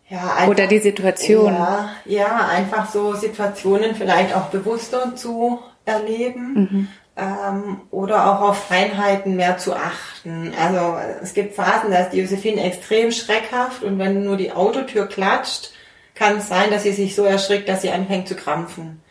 Ja, 0.08 0.34
einfach, 0.34 0.48
oder 0.48 0.66
die 0.66 0.78
Situation. 0.78 1.52
Ja, 1.52 1.90
ja, 2.06 2.48
einfach 2.48 2.90
so 2.90 3.14
Situationen 3.14 3.94
vielleicht 3.94 4.34
auch 4.34 4.46
bewusster 4.46 5.14
zu 5.14 5.60
erleben. 5.84 6.54
Mhm. 6.54 6.88
Ähm, 7.20 7.82
oder 7.90 8.30
auch 8.30 8.40
auf 8.40 8.64
Feinheiten 8.64 9.36
mehr 9.36 9.58
zu 9.58 9.74
achten. 9.74 10.54
Also 10.58 10.96
es 11.22 11.34
gibt 11.34 11.54
Phasen, 11.54 11.90
da 11.90 11.98
ist 11.98 12.10
die 12.10 12.20
Josephine 12.20 12.62
extrem 12.62 13.12
schreckhaft 13.12 13.82
und 13.82 13.98
wenn 13.98 14.24
nur 14.24 14.38
die 14.38 14.52
Autotür 14.52 15.06
klatscht, 15.06 15.70
kann 16.14 16.38
es 16.38 16.48
sein, 16.48 16.70
dass 16.70 16.84
sie 16.84 16.92
sich 16.92 17.14
so 17.14 17.24
erschrickt, 17.24 17.68
dass 17.68 17.82
sie 17.82 17.90
anfängt 17.90 18.26
zu 18.26 18.36
krampfen. 18.36 19.02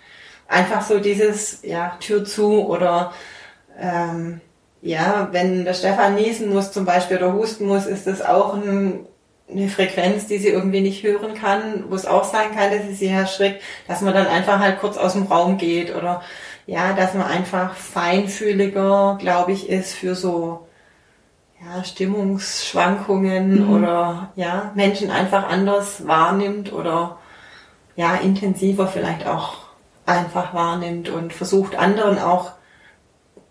Einfach 0.48 0.82
so 0.82 1.00
dieses, 1.00 1.60
ja, 1.62 1.98
Tür 2.00 2.26
zu 2.26 2.68
oder 2.68 3.14
ähm, 3.80 4.42
ja, 4.82 5.30
wenn 5.32 5.66
der 5.66 5.74
Stefan 5.76 6.16
niesen 6.16 6.50
muss 6.50 6.72
zum 6.72 6.86
Beispiel 6.86 7.18
oder 7.18 7.34
husten 7.34 7.68
muss, 7.68 7.86
ist 7.86 8.08
das 8.08 8.22
auch 8.24 8.56
ein, 8.56 9.06
eine 9.52 9.68
Frequenz, 9.70 10.26
die 10.26 10.38
sie 10.38 10.50
irgendwie 10.50 10.82
nicht 10.82 11.04
hören 11.04 11.36
kann, 11.36 11.86
wo 11.90 11.96
es 11.96 12.06
auch 12.06 12.24
sein 12.24 12.56
kann, 12.56 12.72
dass 12.72 12.88
sie 12.88 12.96
sich 12.96 13.10
erschrickt, 13.10 13.62
dass 13.88 14.02
man 14.02 14.14
dann 14.14 14.28
einfach 14.28 14.60
halt 14.60 14.80
kurz 14.80 14.98
aus 14.98 15.14
dem 15.14 15.24
Raum 15.24 15.58
geht 15.58 15.96
oder 15.96 16.22
ja, 16.70 16.94
dass 16.94 17.16
man 17.16 17.26
einfach 17.26 17.74
feinfühliger, 17.74 19.18
glaube 19.20 19.54
ich, 19.54 19.70
ist 19.70 19.94
für 19.94 20.14
so 20.14 20.68
ja, 21.60 21.84
Stimmungsschwankungen 21.84 23.66
mhm. 23.66 23.74
oder 23.74 24.32
ja, 24.36 24.72
Menschen 24.76 25.10
einfach 25.10 25.50
anders 25.50 26.06
wahrnimmt 26.06 26.72
oder 26.72 27.18
ja, 27.96 28.16
intensiver 28.18 28.88
vielleicht 28.88 29.26
auch 29.26 29.58
einfach 30.06 30.54
wahrnimmt 30.54 31.10
und 31.10 31.34
versucht 31.34 31.76
anderen 31.76 32.20
auch 32.20 32.52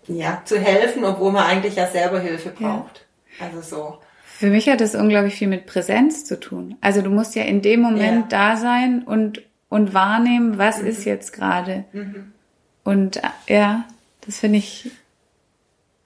ja, 0.07 0.41
zu 0.45 0.57
helfen, 0.57 1.03
obwohl 1.03 1.33
man 1.33 1.43
eigentlich 1.43 1.75
ja 1.75 1.87
selber 1.87 2.21
Hilfe 2.21 2.51
braucht. 2.51 3.05
Ja. 3.37 3.47
Also 3.47 3.61
so. 3.61 3.97
Für 4.23 4.47
mich 4.47 4.69
hat 4.69 4.79
das 4.79 4.95
unglaublich 4.95 5.35
viel 5.35 5.49
mit 5.49 5.65
Präsenz 5.65 6.23
zu 6.23 6.39
tun. 6.39 6.77
Also 6.79 7.01
du 7.01 7.09
musst 7.09 7.35
ja 7.35 7.43
in 7.43 7.61
dem 7.61 7.81
Moment 7.81 8.31
ja. 8.31 8.53
da 8.53 8.55
sein 8.55 9.03
und, 9.03 9.41
und 9.67 9.93
wahrnehmen, 9.93 10.57
was 10.57 10.81
mhm. 10.81 10.87
ist 10.87 11.03
jetzt 11.03 11.33
gerade. 11.33 11.83
Mhm. 11.91 12.31
Und 12.89 13.17
äh, 13.17 13.21
ja, 13.47 13.85
das 14.25 14.39
finde 14.39 14.57
ich 14.57 14.89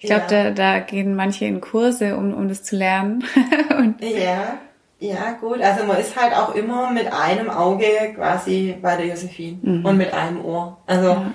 ich 0.04 0.10
glaube, 0.10 0.26
ja. 0.30 0.52
da, 0.52 0.52
da 0.52 0.80
gehen 0.80 1.16
manche 1.16 1.46
in 1.46 1.62
Kurse, 1.62 2.18
um, 2.18 2.34
um 2.34 2.50
das 2.50 2.62
zu 2.64 2.76
lernen. 2.76 3.24
ja, 4.02 4.58
ja, 5.00 5.32
gut. 5.40 5.62
Also 5.62 5.86
man 5.86 5.98
ist 5.98 6.14
halt 6.22 6.34
auch 6.36 6.54
immer 6.56 6.92
mit 6.92 7.08
einem 7.14 7.50
Auge 7.50 7.86
quasi 8.14 8.78
bei 8.82 8.98
der 8.98 9.06
Josephine 9.06 9.60
mhm. 9.62 9.86
und 9.86 9.98
mit 9.98 10.14
einem 10.14 10.44
Ohr. 10.44 10.78
Also 10.88 11.08
ja. 11.08 11.34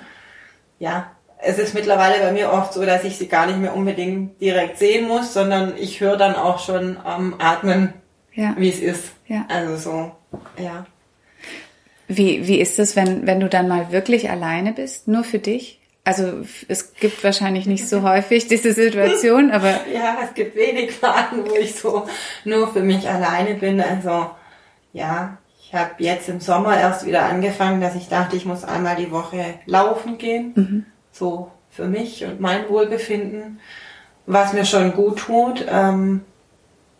ja. 0.77 1.11
es 1.39 1.57
ist 1.57 1.73
mittlerweile 1.73 2.19
bei 2.19 2.31
mir 2.31 2.53
oft 2.53 2.73
so, 2.73 2.85
dass 2.85 3.03
ich 3.03 3.17
sie 3.17 3.27
gar 3.27 3.47
nicht 3.47 3.57
mehr 3.57 3.75
unbedingt 3.75 4.39
direkt 4.39 4.77
sehen 4.77 5.07
muss, 5.07 5.33
sondern 5.33 5.73
ich 5.75 5.99
höre 5.99 6.17
dann 6.17 6.35
auch 6.35 6.59
schon 6.59 6.97
am 7.03 7.37
Atmen, 7.39 7.95
ja. 8.35 8.53
wie 8.55 8.69
es 8.69 8.81
ist. 8.81 9.13
Ja. 9.27 9.45
Also 9.49 9.77
so, 9.77 10.11
ja. 10.63 10.85
Wie, 12.09 12.47
wie 12.47 12.59
ist 12.59 12.79
es, 12.79 12.95
wenn, 12.95 13.27
wenn 13.27 13.39
du 13.39 13.47
dann 13.47 13.67
mal 13.67 13.91
wirklich 13.91 14.29
alleine 14.29 14.73
bist, 14.73 15.07
nur 15.07 15.23
für 15.23 15.39
dich? 15.39 15.79
Also 16.03 16.41
es 16.67 16.95
gibt 16.95 17.23
wahrscheinlich 17.23 17.67
nicht 17.67 17.87
so 17.87 18.01
häufig 18.01 18.47
diese 18.47 18.73
Situation, 18.73 19.51
aber. 19.53 19.69
ja, 19.93 20.17
es 20.23 20.33
gibt 20.33 20.55
wenig 20.55 20.91
Phasen, 20.91 21.47
wo 21.47 21.55
ich 21.55 21.75
so 21.75 22.07
nur 22.45 22.73
für 22.73 22.81
mich 22.81 23.07
alleine 23.07 23.53
bin. 23.53 23.79
Also 23.79 24.31
ja, 24.91 25.37
ich 25.61 25.73
habe 25.75 25.91
jetzt 25.99 26.27
im 26.29 26.39
Sommer 26.39 26.79
erst 26.79 27.05
wieder 27.05 27.25
angefangen, 27.25 27.79
dass 27.79 27.93
ich 27.93 28.09
dachte, 28.09 28.35
ich 28.35 28.45
muss 28.45 28.63
einmal 28.63 28.95
die 28.95 29.11
Woche 29.11 29.59
laufen 29.67 30.17
gehen. 30.17 30.53
Mhm. 30.55 30.85
So 31.11 31.51
für 31.69 31.85
mich 31.85 32.25
und 32.25 32.39
mein 32.39 32.67
Wohlbefinden, 32.69 33.59
was 34.25 34.53
mir 34.53 34.65
schon 34.65 34.93
gut 34.93 35.19
tut. 35.19 35.63
Ähm, 35.69 36.21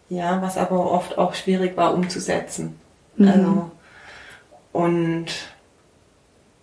ja, 0.09 0.39
was 0.41 0.57
aber 0.57 0.91
oft 0.91 1.17
auch 1.17 1.33
schwierig 1.33 1.77
war 1.77 1.95
umzusetzen. 1.95 2.79
Mhm. 3.15 3.27
Also 3.27 3.71
und 4.71 5.27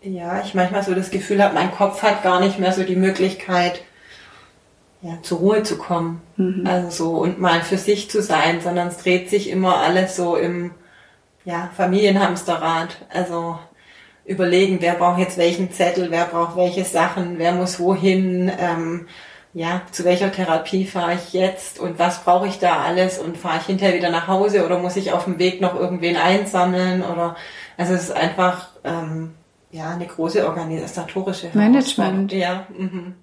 ja, 0.03 0.41
ich 0.45 0.55
manchmal 0.55 0.83
so 0.83 0.95
das 0.95 1.11
Gefühl 1.11 1.43
habe, 1.43 1.55
mein 1.55 1.73
Kopf 1.73 2.03
hat 2.03 2.23
gar 2.23 2.41
nicht 2.41 2.59
mehr 2.59 2.73
so 2.73 2.85
die 2.85 2.97
Möglichkeit, 2.97 3.83
ja, 5.03 5.19
zur 5.23 5.39
Ruhe 5.39 5.63
zu 5.63 5.79
kommen. 5.79 6.23
Mhm. 6.37 6.67
Also 6.67 6.91
so 6.91 7.11
und 7.19 7.41
mal 7.41 7.63
für 7.63 7.79
sich 7.79 8.11
zu 8.11 8.23
sein, 8.23 8.61
sondern 8.61 8.89
es 8.89 8.99
dreht 8.99 9.31
sich 9.31 9.51
immer 9.51 9.79
alles 9.79 10.17
so 10.17 10.37
im 10.37 10.73
ja, 11.45 11.71
Familienhamsterrad. 11.77 12.97
Also 13.13 13.59
überlegen, 14.25 14.79
wer 14.81 14.95
braucht 14.95 15.21
jetzt 15.21 15.39
welchen 15.39 15.73
Zettel, 15.73 16.11
wer 16.11 16.27
braucht 16.27 16.57
welche 16.57 16.85
Sachen, 16.85 17.39
wer 17.39 17.53
muss 17.53 17.79
wohin, 17.79 18.51
ähm, 18.59 19.07
ja, 19.55 19.83
zu 19.91 20.05
welcher 20.05 20.31
Therapie 20.33 20.85
fahre 20.85 21.15
ich 21.15 21.33
jetzt 21.33 21.79
und 21.79 21.99
was 21.99 22.25
brauche 22.25 22.47
ich 22.47 22.59
da 22.59 22.83
alles 22.83 23.19
und 23.19 23.39
fahre 23.39 23.59
ich 23.59 23.67
hinterher 23.67 23.97
wieder 23.97 24.11
nach 24.11 24.29
Hause 24.29 24.67
oder 24.67 24.79
muss 24.79 24.97
ich 24.97 25.13
auf 25.13 25.25
dem 25.25 25.39
Weg 25.39 25.63
noch 25.63 25.75
irgendwen 25.75 26.17
einsammeln 26.17 27.03
oder 27.03 27.37
also 27.77 27.95
es 27.95 28.05
ist 28.05 28.13
einfach 28.13 28.69
ähm, 28.85 29.35
ja, 29.71 29.91
eine 29.91 30.07
große 30.07 30.47
organisatorische 30.47 31.51
Management. 31.53 32.33
Ja, 32.33 32.67
mhm. 32.77 33.15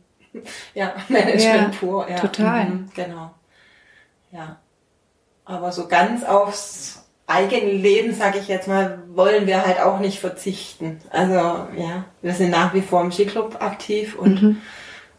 ja, 0.73 0.93
Management 1.09 1.73
ja, 1.73 1.79
pur. 1.79 2.09
Ja, 2.09 2.19
total. 2.19 2.65
Mhm, 2.65 2.89
genau. 2.93 3.31
Ja. 4.31 4.57
Aber 5.45 5.71
so 5.71 5.87
ganz 5.87 6.23
aufs 6.23 7.03
eigene 7.27 7.71
Leben, 7.71 8.13
sage 8.13 8.39
ich 8.39 8.47
jetzt 8.47 8.67
mal, 8.67 8.99
wollen 9.13 9.47
wir 9.47 9.65
halt 9.65 9.79
auch 9.79 9.99
nicht 9.99 10.19
verzichten. 10.19 11.01
Also 11.09 11.33
ja, 11.33 12.05
wir 12.21 12.33
sind 12.33 12.51
nach 12.51 12.73
wie 12.73 12.81
vor 12.81 13.01
im 13.01 13.11
Skiclub 13.11 13.61
aktiv 13.61 14.15
und 14.15 14.41
mhm. 14.41 14.61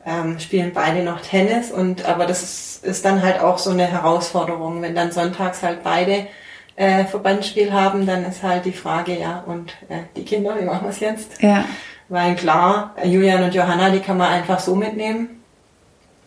ähm, 0.05 0.39
spielen 0.39 0.73
beide 0.75 1.03
noch 1.03 1.21
Tennis 1.21 1.71
und 1.71 2.05
aber 2.05 2.27
das 2.27 2.43
ist, 2.43 2.85
ist 2.85 3.05
dann 3.05 3.23
halt 3.23 3.41
auch 3.41 3.59
so 3.59 3.71
eine 3.71 3.87
Herausforderung, 3.87 4.83
wenn 4.83 4.95
dann 4.95 5.13
sonntags 5.13 5.63
halt 5.63 5.83
beide 5.83 6.27
äh, 6.77 7.05
Verbandsspiel 7.05 7.73
haben, 7.73 8.07
dann 8.07 8.25
ist 8.25 8.43
halt 8.43 8.65
die 8.65 8.73
Frage, 8.73 9.19
ja, 9.19 9.45
und 9.47 9.73
äh, 9.89 10.01
die 10.17 10.25
Kinder, 10.25 10.57
wie 10.59 10.65
machen 10.65 10.83
wir 10.83 10.91
es 10.91 11.01
jetzt? 11.01 11.41
Ja. 11.43 11.65
Weil 12.09 12.35
klar, 12.35 12.95
Julian 13.05 13.45
und 13.45 13.55
Johanna, 13.55 13.91
die 13.91 14.01
kann 14.01 14.19
man 14.19 14.33
einfach 14.33 14.61
so 14.61 14.75
mitnehmen. 14.75 15.43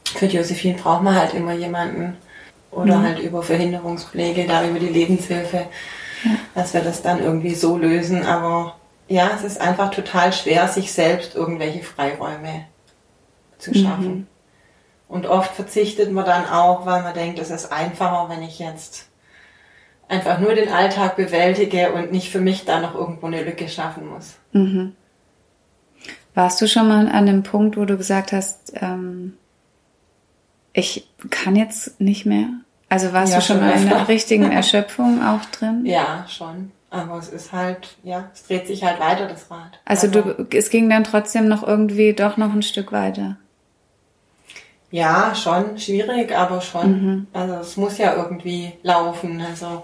Für 0.05 0.25
Josephine 0.25 0.75
braucht 0.75 1.03
man 1.03 1.15
halt 1.15 1.33
immer 1.33 1.53
jemanden 1.53 2.17
oder 2.71 2.97
mhm. 2.97 3.03
halt 3.03 3.19
über 3.19 3.43
Verhinderungspflege, 3.43 4.45
da 4.47 4.65
über 4.65 4.79
die 4.79 4.87
Lebenshilfe. 4.87 5.67
ja. 6.23 6.31
dass 6.55 6.73
wir 6.73 6.81
das 6.81 7.01
dann 7.01 7.21
irgendwie 7.21 7.55
so 7.55 7.77
lösen. 7.77 8.25
Aber 8.25 8.75
ja, 9.07 9.31
es 9.35 9.43
ist 9.43 9.61
einfach 9.61 9.91
total 9.91 10.33
schwer, 10.33 10.67
sich 10.67 10.91
selbst 10.91 11.35
irgendwelche 11.35 11.83
Freiräume 11.83 12.65
zu 13.57 13.73
schaffen. 13.73 14.15
Mhm. 14.15 14.27
Und 15.09 15.25
oft 15.25 15.53
verzichtet 15.55 16.11
man 16.11 16.25
dann 16.25 16.47
auch, 16.49 16.85
weil 16.85 17.01
man 17.01 17.13
denkt, 17.13 17.39
es 17.39 17.49
ist 17.49 17.71
einfacher, 17.71 18.27
wenn 18.29 18.43
ich 18.43 18.59
jetzt 18.59 19.06
einfach 20.07 20.39
nur 20.39 20.53
den 20.53 20.69
Alltag 20.69 21.15
bewältige 21.15 21.91
und 21.93 22.11
nicht 22.11 22.29
für 22.29 22.39
mich 22.39 22.65
da 22.65 22.79
noch 22.79 22.95
irgendwo 22.95 23.27
eine 23.27 23.43
Lücke 23.43 23.67
schaffen 23.67 24.07
muss. 24.09 24.35
Mhm. 24.51 24.93
Warst 26.33 26.61
du 26.61 26.67
schon 26.67 26.87
mal 26.87 27.09
an 27.09 27.25
dem 27.25 27.43
Punkt, 27.43 27.77
wo 27.77 27.85
du 27.85 27.97
gesagt 27.97 28.31
hast, 28.31 28.73
ähm, 28.75 29.33
ich 30.73 31.09
kann 31.29 31.55
jetzt 31.55 31.99
nicht 31.99 32.25
mehr? 32.25 32.49
Also 32.89 33.11
warst 33.11 33.33
ja, 33.33 33.39
du 33.39 33.45
schon, 33.45 33.57
schon 33.57 33.69
in 33.69 33.91
einer 33.91 34.07
richtigen 34.07 34.51
Erschöpfung 34.51 35.23
auch 35.23 35.43
drin? 35.45 35.85
Ja, 35.85 36.25
schon. 36.29 36.71
Aber 36.89 37.17
es 37.17 37.29
ist 37.29 37.51
halt, 37.51 37.97
ja, 38.03 38.29
es 38.33 38.45
dreht 38.45 38.67
sich 38.67 38.83
halt 38.83 38.99
weiter, 38.99 39.27
das 39.27 39.51
Rad. 39.51 39.79
Also, 39.83 40.07
also 40.07 40.33
du, 40.33 40.47
es 40.55 40.69
ging 40.69 40.89
dann 40.89 41.03
trotzdem 41.03 41.47
noch 41.47 41.67
irgendwie 41.67 42.13
doch 42.13 42.37
noch 42.37 42.53
ein 42.53 42.61
Stück 42.61 42.91
weiter. 42.91 43.37
Ja, 44.89 45.35
schon 45.35 45.77
schwierig, 45.77 46.35
aber 46.35 46.61
schon. 46.61 46.91
Mhm. 46.91 47.27
Also 47.33 47.55
es 47.55 47.77
muss 47.77 47.97
ja 47.97 48.15
irgendwie 48.15 48.73
laufen. 48.83 49.41
Also 49.41 49.83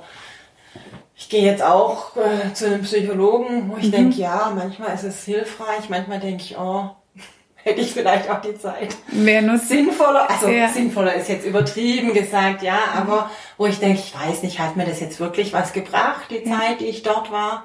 ich 1.15 1.29
gehe 1.29 1.43
jetzt 1.43 1.61
auch 1.61 2.15
äh, 2.15 2.53
zu 2.53 2.67
einem 2.67 2.81
Psychologen, 2.83 3.69
wo 3.69 3.77
ich 3.77 3.87
mhm. 3.87 3.91
denke, 3.91 4.21
ja, 4.21 4.51
manchmal 4.55 4.93
ist 4.93 5.03
es 5.03 5.23
hilfreich, 5.25 5.89
manchmal 5.89 6.19
denke 6.19 6.43
ich, 6.43 6.57
oh, 6.57 6.89
hätte 7.55 7.81
ich 7.81 7.91
vielleicht 7.91 8.29
auch 8.29 8.41
die 8.41 8.57
Zeit. 8.57 8.95
Mehr 9.11 9.41
nutzen. 9.41 9.67
Sinnvoller, 9.67 10.29
also 10.29 10.47
ja. 10.47 10.69
sinnvoller 10.69 11.13
ist 11.15 11.29
jetzt 11.29 11.45
übertrieben 11.45 12.13
gesagt, 12.13 12.63
ja, 12.63 12.79
aber 12.95 13.29
wo 13.57 13.65
ich 13.65 13.79
denke, 13.79 13.99
ich 13.99 14.13
weiß 14.15 14.43
nicht, 14.43 14.59
hat 14.59 14.77
mir 14.77 14.85
das 14.85 15.01
jetzt 15.01 15.19
wirklich 15.19 15.53
was 15.53 15.73
gebracht, 15.73 16.29
die 16.29 16.47
ja. 16.49 16.59
Zeit, 16.59 16.79
die 16.79 16.85
ich 16.85 17.03
dort 17.03 17.31
war? 17.31 17.63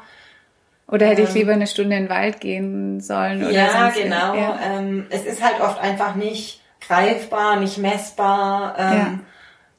Oder 0.91 1.07
hätte 1.07 1.23
ich 1.23 1.31
ähm, 1.31 1.35
lieber 1.35 1.53
eine 1.53 1.67
Stunde 1.67 1.97
in 1.97 2.05
den 2.05 2.11
Wald 2.11 2.41
gehen 2.41 3.01
sollen? 3.01 3.45
Oder 3.45 3.53
ja, 3.53 3.91
genau. 3.91 4.35
Ja. 4.35 4.59
Ähm, 4.65 5.07
es 5.11 5.25
ist 5.25 5.43
halt 5.43 5.61
oft 5.61 5.79
einfach 5.81 6.15
nicht 6.15 6.63
greifbar, 6.81 7.57
nicht 7.57 7.79
messbar. 7.79 8.75
Ähm, 8.79 9.21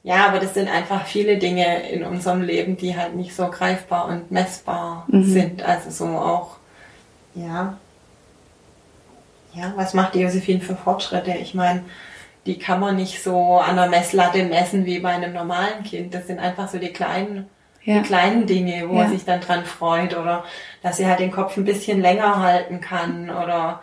ja. 0.02 0.16
ja. 0.16 0.26
aber 0.26 0.38
das 0.38 0.54
sind 0.54 0.68
einfach 0.68 1.06
viele 1.06 1.38
Dinge 1.38 1.88
in 1.90 2.04
unserem 2.04 2.42
Leben, 2.42 2.76
die 2.76 2.96
halt 2.96 3.14
nicht 3.14 3.34
so 3.34 3.48
greifbar 3.48 4.06
und 4.06 4.30
messbar 4.30 5.04
mhm. 5.08 5.24
sind. 5.24 5.62
Also 5.62 5.90
so 5.90 6.06
auch, 6.16 6.56
ja. 7.34 7.78
Ja, 9.52 9.72
was 9.74 9.94
macht 9.94 10.14
die 10.14 10.20
Josephine 10.20 10.60
für 10.60 10.76
Fortschritte? 10.76 11.32
Ich 11.32 11.54
meine, 11.54 11.82
die 12.46 12.58
kann 12.58 12.80
man 12.80 12.96
nicht 12.96 13.22
so 13.22 13.58
an 13.58 13.76
der 13.76 13.88
Messlatte 13.88 14.44
messen 14.44 14.86
wie 14.86 15.00
bei 15.00 15.10
einem 15.10 15.32
normalen 15.32 15.82
Kind. 15.84 16.14
Das 16.14 16.26
sind 16.26 16.38
einfach 16.38 16.68
so 16.68 16.78
die 16.78 16.92
kleinen, 16.92 17.48
ja. 17.82 17.98
die 17.98 18.02
kleinen 18.02 18.46
Dinge, 18.46 18.88
wo 18.88 18.94
ja. 18.94 19.02
man 19.02 19.10
sich 19.10 19.24
dann 19.24 19.40
dran 19.40 19.64
freut 19.64 20.16
oder 20.16 20.44
dass 20.82 20.96
sie 20.96 21.06
halt 21.06 21.20
den 21.20 21.32
Kopf 21.32 21.56
ein 21.56 21.64
bisschen 21.64 22.00
länger 22.00 22.40
halten 22.40 22.80
kann 22.80 23.28
oder 23.28 23.82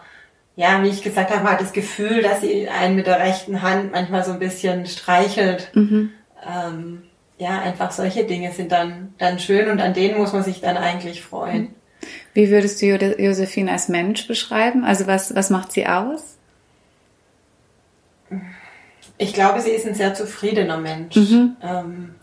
ja, 0.57 0.81
wie 0.83 0.89
ich 0.89 1.03
gesagt 1.03 1.29
habe, 1.29 1.49
hat 1.49 1.61
das 1.61 1.71
Gefühl, 1.71 2.23
dass 2.23 2.41
sie 2.41 2.67
einen 2.67 2.95
mit 2.95 3.05
der 3.05 3.19
rechten 3.19 3.61
Hand 3.61 3.91
manchmal 3.91 4.25
so 4.25 4.31
ein 4.31 4.39
bisschen 4.39 4.87
streichelt. 4.87 5.69
Mhm. 5.75 6.09
Ähm, 6.45 7.03
ja, 7.37 7.61
einfach 7.61 7.91
solche 7.91 8.25
Dinge 8.25 8.51
sind 8.51 8.71
dann, 8.71 9.13
dann 9.19 9.37
schön 9.37 9.69
und 9.69 9.79
an 9.79 9.93
denen 9.93 10.17
muss 10.17 10.33
man 10.33 10.41
sich 10.43 10.59
dann 10.59 10.75
eigentlich 10.75 11.21
freuen. 11.21 11.75
Wie 12.33 12.49
würdest 12.49 12.81
du 12.81 12.87
Josephine 12.87 13.71
als 13.71 13.87
Mensch 13.87 14.27
beschreiben? 14.27 14.83
Also 14.83 15.05
was, 15.05 15.35
was 15.35 15.51
macht 15.51 15.71
sie 15.71 15.85
aus? 15.85 16.37
Ich 19.19 19.33
glaube, 19.33 19.61
sie 19.61 19.71
ist 19.71 19.85
ein 19.85 19.93
sehr 19.93 20.15
zufriedener 20.15 20.77
Mensch. 20.77 21.15
Mhm. 21.15 21.55
Ähm, 21.61 22.15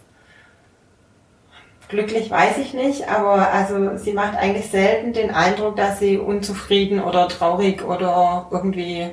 glücklich 1.95 2.31
weiß 2.31 2.59
ich 2.59 2.75
nicht, 2.75 3.09
aber 3.09 3.51
also 3.53 3.97
sie 3.97 4.13
macht 4.13 4.37
eigentlich 4.37 4.71
selten 4.71 5.13
den 5.13 5.31
Eindruck, 5.31 5.77
dass 5.77 6.01
sie 6.01 6.19
unzufrieden 6.19 7.01
oder 7.01 7.29
traurig 7.29 7.85
oder 7.85 8.49
irgendwie 8.51 9.11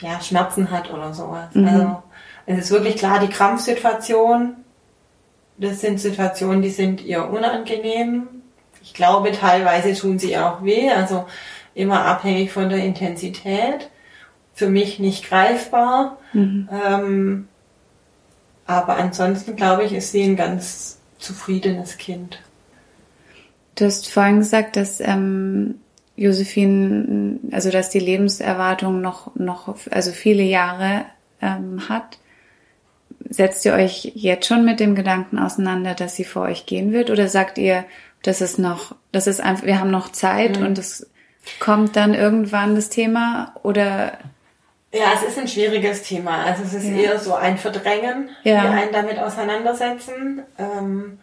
ja, 0.00 0.20
Schmerzen 0.20 0.70
hat 0.70 0.92
oder 0.92 1.12
sowas. 1.14 1.54
Mhm. 1.54 1.66
Also 1.66 2.02
es 2.46 2.58
ist 2.58 2.70
wirklich 2.70 2.96
klar, 2.96 3.18
die 3.20 3.28
Krampfsituation, 3.28 4.56
das 5.56 5.80
sind 5.80 5.98
Situationen, 5.98 6.62
die 6.62 6.70
sind 6.70 7.02
ihr 7.04 7.28
unangenehm. 7.28 8.28
Ich 8.82 8.94
glaube, 8.94 9.32
teilweise 9.32 9.94
tun 9.94 10.18
sie 10.18 10.36
auch 10.36 10.62
weh, 10.62 10.90
also 10.90 11.26
immer 11.74 12.04
abhängig 12.04 12.52
von 12.52 12.68
der 12.68 12.84
Intensität. 12.84 13.90
Für 14.52 14.68
mich 14.68 14.98
nicht 14.98 15.26
greifbar. 15.26 16.18
Mhm. 16.34 16.68
Ähm, 16.86 17.48
aber 18.66 18.96
ansonsten 18.96 19.56
glaube 19.56 19.84
ich, 19.84 19.92
ist 19.94 20.12
sie 20.12 20.22
ein 20.22 20.36
ganz 20.36 20.99
zufriedenes 21.20 21.98
Kind. 21.98 22.40
Du 23.76 23.84
hast 23.84 24.10
vorhin 24.10 24.38
gesagt, 24.38 24.76
dass 24.76 25.00
ähm, 25.00 25.76
Josephine, 26.16 27.38
also 27.52 27.70
dass 27.70 27.90
die 27.90 27.98
Lebenserwartung 27.98 29.00
noch, 29.00 29.34
noch 29.36 29.74
also 29.90 30.10
viele 30.10 30.42
Jahre 30.42 31.04
ähm, 31.40 31.88
hat. 31.88 32.18
Setzt 33.28 33.64
ihr 33.64 33.74
euch 33.74 34.12
jetzt 34.14 34.46
schon 34.46 34.64
mit 34.64 34.80
dem 34.80 34.94
Gedanken 34.94 35.38
auseinander, 35.38 35.94
dass 35.94 36.16
sie 36.16 36.24
vor 36.24 36.42
euch 36.42 36.66
gehen 36.66 36.92
wird? 36.92 37.10
Oder 37.10 37.28
sagt 37.28 37.58
ihr, 37.58 37.84
das 38.22 38.40
ist 38.40 38.58
noch, 38.58 38.94
das 39.12 39.26
ist 39.26 39.40
einfach, 39.40 39.64
wir 39.64 39.78
haben 39.78 39.90
noch 39.90 40.10
Zeit 40.10 40.58
mhm. 40.58 40.66
und 40.66 40.78
es 40.78 41.08
kommt 41.58 41.96
dann 41.96 42.12
irgendwann 42.14 42.74
das 42.74 42.90
Thema? 42.90 43.54
Oder 43.62 44.18
ja, 44.92 45.12
es 45.14 45.22
ist 45.22 45.38
ein 45.38 45.48
schwieriges 45.48 46.02
Thema. 46.02 46.44
Also 46.44 46.64
es 46.64 46.74
ist 46.74 46.84
ja. 46.84 46.96
eher 46.96 47.18
so 47.18 47.34
ein 47.34 47.58
Verdrängen, 47.58 48.30
ja. 48.42 48.70
einen 48.70 48.92
damit 48.92 49.18
auseinandersetzen. 49.18 50.42
Ähm, 50.58 51.18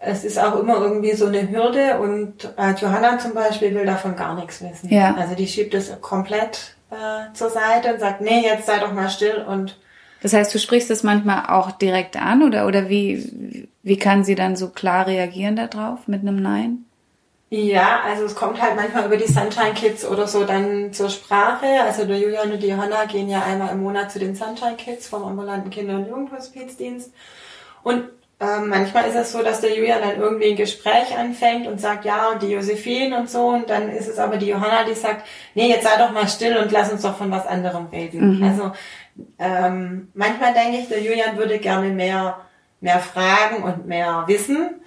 es 0.00 0.24
ist 0.24 0.38
auch 0.38 0.58
immer 0.60 0.76
irgendwie 0.76 1.14
so 1.14 1.26
eine 1.26 1.50
Hürde 1.50 1.98
und 1.98 2.54
äh, 2.56 2.72
Johanna 2.80 3.18
zum 3.18 3.34
Beispiel 3.34 3.74
will 3.74 3.86
davon 3.86 4.14
gar 4.14 4.36
nichts 4.36 4.62
wissen. 4.62 4.92
Ja. 4.92 5.16
Also 5.16 5.34
die 5.34 5.48
schiebt 5.48 5.74
es 5.74 6.00
komplett 6.00 6.76
äh, 6.90 7.32
zur 7.34 7.50
Seite 7.50 7.94
und 7.94 8.00
sagt, 8.00 8.20
nee, 8.20 8.44
jetzt 8.44 8.66
sei 8.66 8.78
doch 8.78 8.92
mal 8.92 9.10
still 9.10 9.44
und 9.46 9.76
das 10.20 10.32
heißt, 10.32 10.52
du 10.52 10.58
sprichst 10.58 10.90
das 10.90 11.04
manchmal 11.04 11.46
auch 11.46 11.70
direkt 11.70 12.16
an 12.16 12.42
oder, 12.42 12.66
oder 12.66 12.88
wie, 12.88 13.68
wie 13.82 13.98
kann 13.98 14.24
sie 14.24 14.34
dann 14.34 14.56
so 14.56 14.70
klar 14.70 15.06
reagieren 15.06 15.54
darauf 15.54 16.08
mit 16.08 16.22
einem 16.22 16.42
Nein? 16.42 16.84
Ja, 17.50 18.02
also 18.04 18.24
es 18.24 18.34
kommt 18.34 18.60
halt 18.60 18.76
manchmal 18.76 19.06
über 19.06 19.16
die 19.16 19.26
Sunshine 19.26 19.72
Kids 19.74 20.04
oder 20.04 20.26
so 20.26 20.44
dann 20.44 20.92
zur 20.92 21.08
Sprache. 21.08 21.66
Also 21.82 22.04
der 22.04 22.18
Julian 22.18 22.52
und 22.52 22.62
die 22.62 22.68
Johanna 22.68 23.06
gehen 23.06 23.28
ja 23.28 23.42
einmal 23.42 23.70
im 23.70 23.82
Monat 23.82 24.12
zu 24.12 24.18
den 24.18 24.34
Sunshine 24.34 24.76
Kids 24.76 25.08
vom 25.08 25.24
ambulanten 25.24 25.70
Kinder- 25.70 25.96
und 25.96 26.08
Jugendhospizdienst. 26.08 27.10
Und 27.82 28.04
ähm, 28.40 28.68
manchmal 28.68 29.08
ist 29.08 29.14
es 29.14 29.32
so, 29.32 29.42
dass 29.42 29.62
der 29.62 29.74
Julian 29.74 30.02
dann 30.02 30.20
irgendwie 30.20 30.50
ein 30.50 30.56
Gespräch 30.56 31.16
anfängt 31.16 31.66
und 31.66 31.80
sagt, 31.80 32.04
ja, 32.04 32.28
und 32.28 32.42
die 32.42 32.50
Josephine 32.50 33.18
und 33.18 33.30
so. 33.30 33.48
Und 33.48 33.70
dann 33.70 33.88
ist 33.88 34.08
es 34.08 34.18
aber 34.18 34.36
die 34.36 34.48
Johanna, 34.48 34.84
die 34.84 34.94
sagt, 34.94 35.26
nee, 35.54 35.70
jetzt 35.70 35.84
sei 35.84 35.96
doch 35.98 36.12
mal 36.12 36.28
still 36.28 36.58
und 36.58 36.70
lass 36.70 36.92
uns 36.92 37.00
doch 37.00 37.16
von 37.16 37.30
was 37.30 37.46
anderem 37.46 37.86
reden. 37.86 38.36
Mhm. 38.36 38.44
Also 38.44 38.72
ähm, 39.38 40.08
manchmal 40.12 40.52
denke 40.52 40.80
ich, 40.80 40.88
der 40.88 41.00
Julian 41.02 41.38
würde 41.38 41.58
gerne 41.58 41.88
mehr, 41.88 42.40
mehr 42.82 43.00
fragen 43.00 43.62
und 43.62 43.86
mehr 43.86 44.24
wissen. 44.26 44.82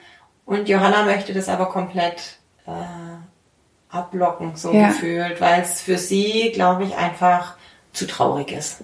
Und 0.46 0.70
Johanna 0.70 1.06
möchte 1.06 1.34
das 1.34 1.50
aber 1.50 1.66
komplett 1.66 2.41
äh, 2.72 3.96
ablocken, 3.96 4.56
so 4.56 4.74
ja. 4.74 4.88
gefühlt, 4.88 5.42
weil 5.42 5.62
es 5.62 5.82
für 5.82 5.98
sie, 5.98 6.52
glaube 6.54 6.86
ich, 6.86 6.96
einfach 6.96 7.56
zu 7.94 8.08
traurig 8.08 8.52
ist. 8.52 8.84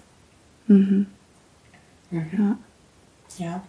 Mhm. 0.67 1.07
Mhm. 2.11 2.57
Ja. 3.37 3.45
ja. 3.45 3.61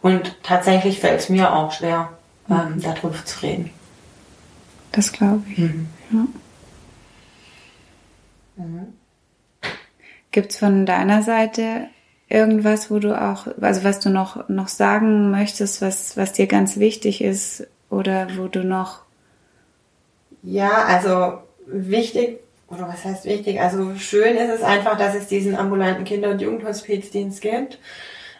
Und 0.00 0.42
tatsächlich 0.42 1.00
fällt 1.00 1.20
es 1.20 1.28
mir 1.28 1.52
auch 1.52 1.72
schwer, 1.72 2.10
ähm, 2.48 2.74
mhm. 2.74 2.82
darüber 2.82 3.24
zu 3.24 3.42
reden. 3.42 3.70
Das 4.92 5.12
glaube 5.12 5.42
ich. 5.50 5.58
Mhm. 5.58 5.88
Ja. 6.10 6.26
Mhm. 8.56 8.86
Gibt 10.30 10.52
es 10.52 10.58
von 10.58 10.86
deiner 10.86 11.22
Seite 11.22 11.88
irgendwas, 12.28 12.90
wo 12.90 12.98
du 12.98 13.20
auch, 13.20 13.46
also 13.60 13.84
was 13.84 14.00
du 14.00 14.10
noch, 14.10 14.48
noch 14.48 14.68
sagen 14.68 15.30
möchtest, 15.30 15.82
was, 15.82 16.16
was 16.16 16.32
dir 16.32 16.46
ganz 16.46 16.78
wichtig 16.78 17.22
ist 17.22 17.66
oder 17.90 18.28
wo 18.36 18.48
du 18.48 18.64
noch 18.64 19.05
ja, 20.42 20.84
also 20.84 21.38
wichtig, 21.66 22.40
oder 22.68 22.88
was 22.88 23.04
heißt 23.04 23.24
wichtig? 23.24 23.60
Also 23.60 23.94
schön 23.96 24.36
ist 24.36 24.52
es 24.52 24.62
einfach, 24.62 24.96
dass 24.98 25.14
es 25.14 25.28
diesen 25.28 25.56
ambulanten 25.56 26.04
Kinder- 26.04 26.30
und 26.30 26.40
Jugendhospizdienst 26.40 27.40
gibt, 27.40 27.78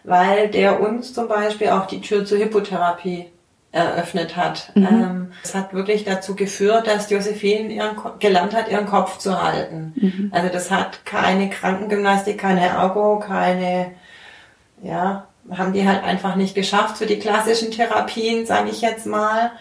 weil 0.04 0.48
der 0.48 0.80
uns 0.80 1.12
zum 1.12 1.28
Beispiel 1.28 1.68
auch 1.68 1.87
die 1.87 2.00
Tür 2.00 2.24
zur 2.24 2.38
Hypotherapie 2.38 3.26
eröffnet 3.72 4.37
hat. 4.37 4.72
Mhm. 4.74 4.87
Ähm, 4.87 5.32
es 5.44 5.54
hat 5.54 5.74
wirklich 5.74 6.04
dazu 6.04 6.35
geführt, 6.35 6.87
dass 6.87 7.11
Josephine 7.11 7.72
ihren, 7.72 7.96
gelernt 8.18 8.54
hat, 8.54 8.68
ihren 8.70 8.87
Kopf 8.87 9.18
zu 9.18 9.42
halten. 9.42 9.92
Mhm. 9.96 10.30
Also 10.32 10.48
das 10.48 10.70
hat 10.70 11.04
keine 11.04 11.50
Krankengymnastik, 11.50 12.38
keine 12.38 12.66
Ergo, 12.66 13.18
keine, 13.18 13.92
ja, 14.82 15.26
haben 15.50 15.72
die 15.72 15.87
halt 15.87 16.02
einfach 16.02 16.37
nicht 16.37 16.54
geschafft 16.54 16.96
für 16.98 17.06
die 17.06 17.18
klassischen 17.18 17.70
Therapien, 17.70 18.46
sage 18.46 18.70
ich 18.70 18.80
jetzt 18.80 19.06
mal. 19.06 19.52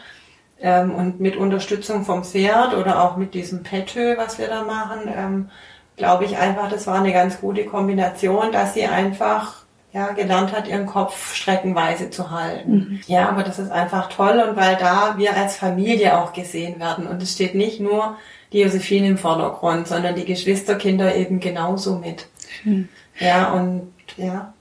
Ähm, 0.61 0.93
und 0.95 1.19
mit 1.19 1.35
Unterstützung 1.35 2.05
vom 2.05 2.23
Pferd 2.23 2.75
oder 2.75 3.03
auch 3.03 3.17
mit 3.17 3.33
diesem 3.33 3.63
Petö, 3.63 4.17
was 4.17 4.39
wir 4.39 4.47
da 4.47 4.63
machen, 4.63 5.01
ähm, 5.13 5.49
glaube 5.97 6.25
ich 6.25 6.37
einfach, 6.37 6.69
das 6.69 6.87
war 6.87 6.99
eine 6.99 7.13
ganz 7.13 7.41
gute 7.41 7.65
Kombination, 7.65 8.51
dass 8.51 8.73
sie 8.73 8.85
einfach 8.85 9.65
ja, 9.95 10.11
gelernt 10.11 10.51
hat, 10.51 10.67
ihren 10.67 10.85
Kopf 10.85 11.33
streckenweise 11.33 12.09
zu 12.09 12.29
halten. 12.29 12.71
Mhm. 12.71 12.99
Ja, 13.07 13.29
aber 13.29 13.43
das 13.43 13.59
ist 13.59 13.71
einfach 13.71 14.09
toll 14.09 14.43
und 14.45 14.57
weil 14.57 14.75
da 14.75 15.15
wir 15.17 15.37
als 15.37 15.55
Familie 15.55 16.17
auch 16.17 16.33
gesehen 16.33 16.81
werden 16.81 17.07
und 17.07 17.21
es 17.21 17.31
steht 17.31 17.55
nicht 17.55 17.79
nur 17.79 18.17
die 18.51 18.59
Josephine 18.59 19.07
im 19.07 19.17
Vordergrund, 19.17 19.87
sondern 19.87 20.15
die 20.15 20.25
Geschwisterkinder 20.25 21.15
eben 21.15 21.39
genauso 21.39 21.95
mit. 21.95 22.27
Schön. 22.61 22.89
Ja, 23.19 23.53
und 23.53 23.93
ja. 24.17 24.53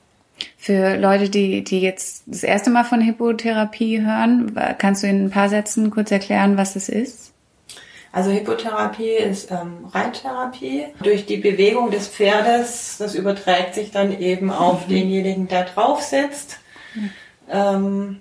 Für 0.65 0.97
Leute, 0.97 1.29
die, 1.29 1.63
die 1.63 1.81
jetzt 1.81 2.23
das 2.25 2.43
erste 2.43 2.71
Mal 2.71 2.85
von 2.85 3.03
Hippotherapie 3.03 4.01
hören, 4.01 4.59
kannst 4.79 5.03
du 5.03 5.07
in 5.07 5.27
ein 5.27 5.31
paar 5.31 5.51
Sätzen 5.51 5.91
kurz 5.91 6.11
erklären, 6.11 6.57
was 6.57 6.75
es 6.75 6.89
ist? 6.89 7.35
Also 8.13 8.31
Hippotherapie 8.31 9.11
ist 9.11 9.51
ähm, 9.51 9.85
Reittherapie. 9.93 10.87
Durch 11.03 11.27
die 11.27 11.37
Bewegung 11.37 11.91
des 11.91 12.09
Pferdes, 12.09 12.97
das 12.99 13.15
überträgt 13.15 13.75
sich 13.75 13.91
dann 13.91 14.19
eben 14.19 14.51
auf 14.51 14.87
mhm. 14.87 14.93
denjenigen, 14.95 15.49
der 15.49 15.65
drauf 15.65 16.01
sitzt. 16.01 16.61
Mhm. 16.95 17.11
Ähm, 17.51 18.21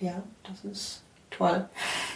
ja, 0.00 0.14
das 0.48 0.72
ist 0.72 1.02
toll. 1.30 1.64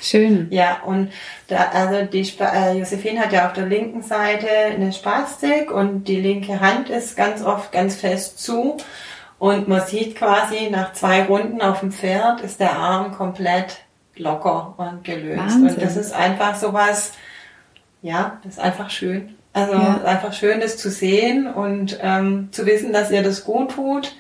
Schön. 0.01 0.49
Ja, 0.51 0.83
und 0.85 1.13
da, 1.47 1.69
also 1.73 2.05
die 2.05 2.29
äh, 2.41 2.79
Josephine 2.79 3.21
hat 3.21 3.33
ja 3.33 3.47
auf 3.47 3.53
der 3.53 3.67
linken 3.67 4.03
Seite 4.03 4.49
eine 4.49 4.93
Spastik 4.93 5.71
und 5.71 6.09
die 6.09 6.21
linke 6.21 6.59
Hand 6.59 6.91
ist 6.91 7.17
ganz 7.17 7.45
oft 7.45 7.71
ganz 7.71 7.95
fest 7.95 8.41
zu. 8.41 8.77
Und 9.43 9.67
man 9.67 9.85
sieht 9.85 10.15
quasi 10.15 10.71
nach 10.71 10.93
zwei 10.93 11.25
Runden 11.25 11.61
auf 11.63 11.81
dem 11.81 11.91
Pferd 11.91 12.43
ist 12.43 12.61
der 12.61 12.77
Arm 12.77 13.11
komplett 13.11 13.79
locker 14.15 14.75
und 14.77 15.03
gelöst. 15.03 15.37
Wahnsinn. 15.37 15.69
Und 15.69 15.83
das 15.83 15.97
ist 15.97 16.13
einfach 16.13 16.55
sowas, 16.55 17.11
ja, 18.03 18.39
das 18.45 18.53
ist 18.53 18.59
einfach 18.61 18.89
schön. 18.91 19.35
Also 19.53 19.73
ja. 19.73 20.01
einfach 20.05 20.33
schön, 20.33 20.61
das 20.61 20.77
zu 20.77 20.91
sehen 20.91 21.53
und 21.53 21.99
ähm, 22.01 22.51
zu 22.53 22.67
wissen, 22.67 22.93
dass 22.93 23.11
ihr 23.11 23.25
das 23.25 23.45
gut 23.45 23.73
tut. 23.73 24.15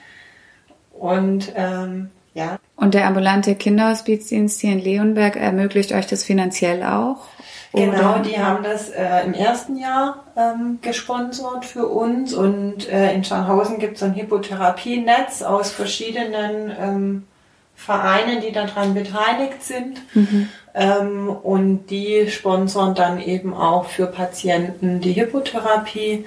Und 0.90 1.52
ähm, 1.54 2.10
ja. 2.34 2.58
Und 2.74 2.94
der 2.94 3.06
ambulante 3.06 3.54
Kinderhospizdienst 3.54 4.60
hier 4.60 4.72
in 4.72 4.80
Leonberg 4.80 5.36
ermöglicht 5.36 5.92
euch 5.92 6.08
das 6.08 6.24
finanziell 6.24 6.82
auch? 6.82 7.28
Genau, 7.72 8.18
die 8.18 8.38
haben 8.38 8.62
das 8.62 8.90
äh, 8.90 9.24
im 9.24 9.32
ersten 9.32 9.76
Jahr 9.76 10.24
ähm, 10.36 10.78
gesponsert 10.82 11.64
für 11.64 11.86
uns 11.86 12.34
und 12.34 12.86
äh, 12.88 13.14
in 13.14 13.24
Scharnhausen 13.24 13.78
gibt 13.78 13.96
es 13.96 14.02
ein 14.02 14.14
Hypotherapienetz 14.14 15.42
aus 15.42 15.70
verschiedenen 15.70 16.70
ähm, 16.78 17.26
Vereinen, 17.74 18.42
die 18.42 18.52
daran 18.52 18.92
beteiligt 18.92 19.62
sind. 19.62 20.00
Mhm. 20.14 20.48
Ähm, 20.74 21.28
und 21.30 21.86
die 21.86 22.28
sponsern 22.30 22.94
dann 22.94 23.20
eben 23.20 23.54
auch 23.54 23.86
für 23.86 24.06
Patienten 24.06 25.00
die 25.00 25.14
Hypotherapie. 25.14 26.24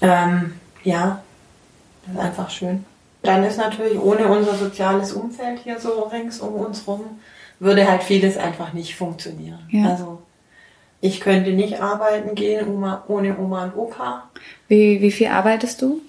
Ähm, 0.00 0.54
ja, 0.84 1.22
das 2.06 2.14
ist 2.14 2.20
einfach 2.20 2.50
schön. 2.50 2.84
Dann 3.22 3.42
ist 3.44 3.58
natürlich 3.58 3.98
ohne 4.00 4.28
unser 4.28 4.54
soziales 4.54 5.12
Umfeld 5.12 5.60
hier 5.64 5.80
so 5.80 6.02
rings 6.02 6.40
um 6.40 6.54
uns 6.54 6.86
rum, 6.86 7.20
würde 7.58 7.88
halt 7.90 8.02
vieles 8.02 8.36
einfach 8.36 8.72
nicht 8.72 8.94
funktionieren. 8.94 9.66
Ja. 9.70 9.90
Also 9.90 10.22
ich 11.00 11.20
könnte 11.20 11.52
nicht 11.52 11.80
arbeiten 11.80 12.34
gehen 12.34 12.84
ohne 13.08 13.38
Oma 13.38 13.64
und 13.64 13.76
Opa. 13.76 14.24
Wie, 14.66 15.00
wie 15.00 15.12
viel 15.12 15.28
arbeitest 15.28 15.82
du? 15.82 16.00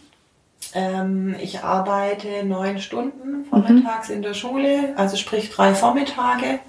Ähm, 0.73 1.35
ich 1.41 1.63
arbeite 1.63 2.43
neun 2.43 2.79
Stunden 2.79 3.45
vormittags 3.49 4.09
mhm. 4.09 4.15
in 4.15 4.21
der 4.21 4.33
Schule, 4.33 4.93
also 4.97 5.15
sprich 5.15 5.49
drei 5.49 5.73
Vormittage. 5.73 6.59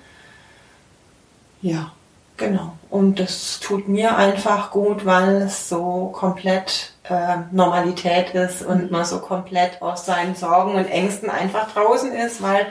Ja, 1.62 1.92
genau. 2.36 2.76
Und 2.88 3.20
das 3.20 3.60
tut 3.60 3.88
mir 3.88 4.16
einfach 4.16 4.70
gut, 4.70 5.04
weil 5.04 5.42
es 5.42 5.68
so 5.68 6.10
komplett 6.12 6.92
äh, 7.04 7.38
Normalität 7.50 8.34
ist 8.34 8.62
und 8.62 8.84
mhm. 8.84 8.90
man 8.90 9.04
so 9.04 9.18
komplett 9.18 9.82
aus 9.82 10.06
seinen 10.06 10.34
Sorgen 10.34 10.74
und 10.74 10.86
Ängsten 10.86 11.28
einfach 11.28 11.72
draußen 11.72 12.12
ist, 12.12 12.42
weil 12.42 12.66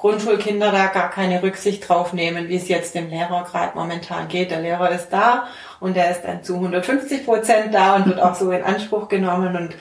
Grundschulkinder 0.00 0.70
da 0.70 0.86
gar 0.86 1.10
keine 1.10 1.42
Rücksicht 1.42 1.88
drauf 1.88 2.12
nehmen, 2.12 2.48
wie 2.48 2.56
es 2.56 2.68
jetzt 2.68 2.94
dem 2.94 3.10
Lehrer 3.10 3.44
gerade 3.44 3.76
momentan 3.76 4.28
geht. 4.28 4.50
Der 4.50 4.60
Lehrer 4.60 4.90
ist 4.90 5.08
da 5.10 5.46
und 5.80 5.96
der 5.96 6.10
ist 6.10 6.22
dann 6.22 6.44
zu 6.44 6.54
150 6.54 7.24
Prozent 7.24 7.74
da 7.74 7.96
und 7.96 8.06
wird 8.06 8.20
auch 8.20 8.34
so 8.34 8.50
in 8.52 8.62
Anspruch 8.62 9.08
genommen 9.08 9.56
und 9.56 9.74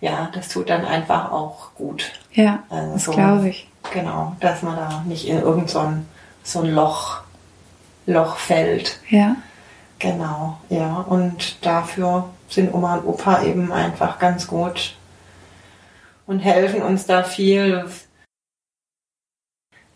ja, 0.00 0.30
das 0.32 0.48
tut 0.48 0.70
dann 0.70 0.86
einfach 0.86 1.30
auch 1.30 1.74
gut. 1.74 2.10
Ja, 2.32 2.62
also 2.70 2.92
das 2.92 3.04
so, 3.04 3.12
glaube 3.12 3.50
ich. 3.50 3.68
Genau, 3.92 4.34
dass 4.40 4.62
man 4.62 4.76
da 4.76 5.02
nicht 5.06 5.28
in 5.28 5.42
irgendein 5.42 5.68
so 5.68 6.60
so 6.60 6.60
ein 6.60 6.74
Loch, 6.74 7.20
Loch 8.06 8.36
fällt. 8.36 8.98
Ja. 9.08 9.36
Genau, 9.98 10.58
ja. 10.70 11.04
Und 11.08 11.64
dafür 11.64 12.30
sind 12.48 12.72
Oma 12.72 12.96
und 12.96 13.06
Opa 13.06 13.42
eben 13.42 13.70
einfach 13.72 14.18
ganz 14.18 14.46
gut 14.46 14.96
und 16.26 16.40
helfen 16.40 16.82
uns 16.82 17.04
da 17.06 17.22
viel. 17.22 17.84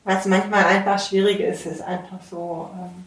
Was 0.05 0.27
manchmal 0.27 0.65
einfach 0.65 0.99
schwierig 0.99 1.41
ist, 1.41 1.67
ist 1.67 1.83
einfach 1.83 2.19
so, 2.31 2.71
ähm, 2.75 3.05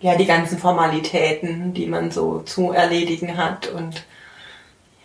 ja, 0.00 0.16
die 0.16 0.26
ganzen 0.26 0.58
Formalitäten, 0.58 1.74
die 1.74 1.86
man 1.86 2.10
so 2.10 2.40
zu 2.40 2.72
erledigen 2.72 3.36
hat 3.36 3.68
und 3.68 4.04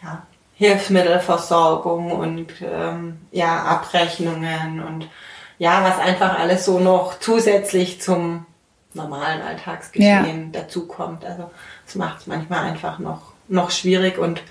ja, 0.04 0.24
Hilfsmittelversorgung 0.56 2.12
und 2.12 2.54
ähm, 2.62 3.18
ja, 3.32 3.64
Abrechnungen 3.64 4.82
und 4.84 5.10
ja, 5.58 5.84
was 5.84 6.00
einfach 6.00 6.40
alles 6.40 6.66
so 6.66 6.80
noch 6.80 7.20
zusätzlich 7.20 8.02
zum 8.02 8.46
normalen 8.94 9.42
Alltagsgeschehen 9.42 10.54
ja. 10.54 10.62
dazukommt. 10.62 11.26
Also 11.26 11.52
es 11.86 11.96
macht 11.96 12.22
es 12.22 12.28
manchmal 12.28 12.66
einfach 12.66 13.00
noch, 13.00 13.34
noch 13.48 13.72
schwierig 13.72 14.18
und 14.18 14.42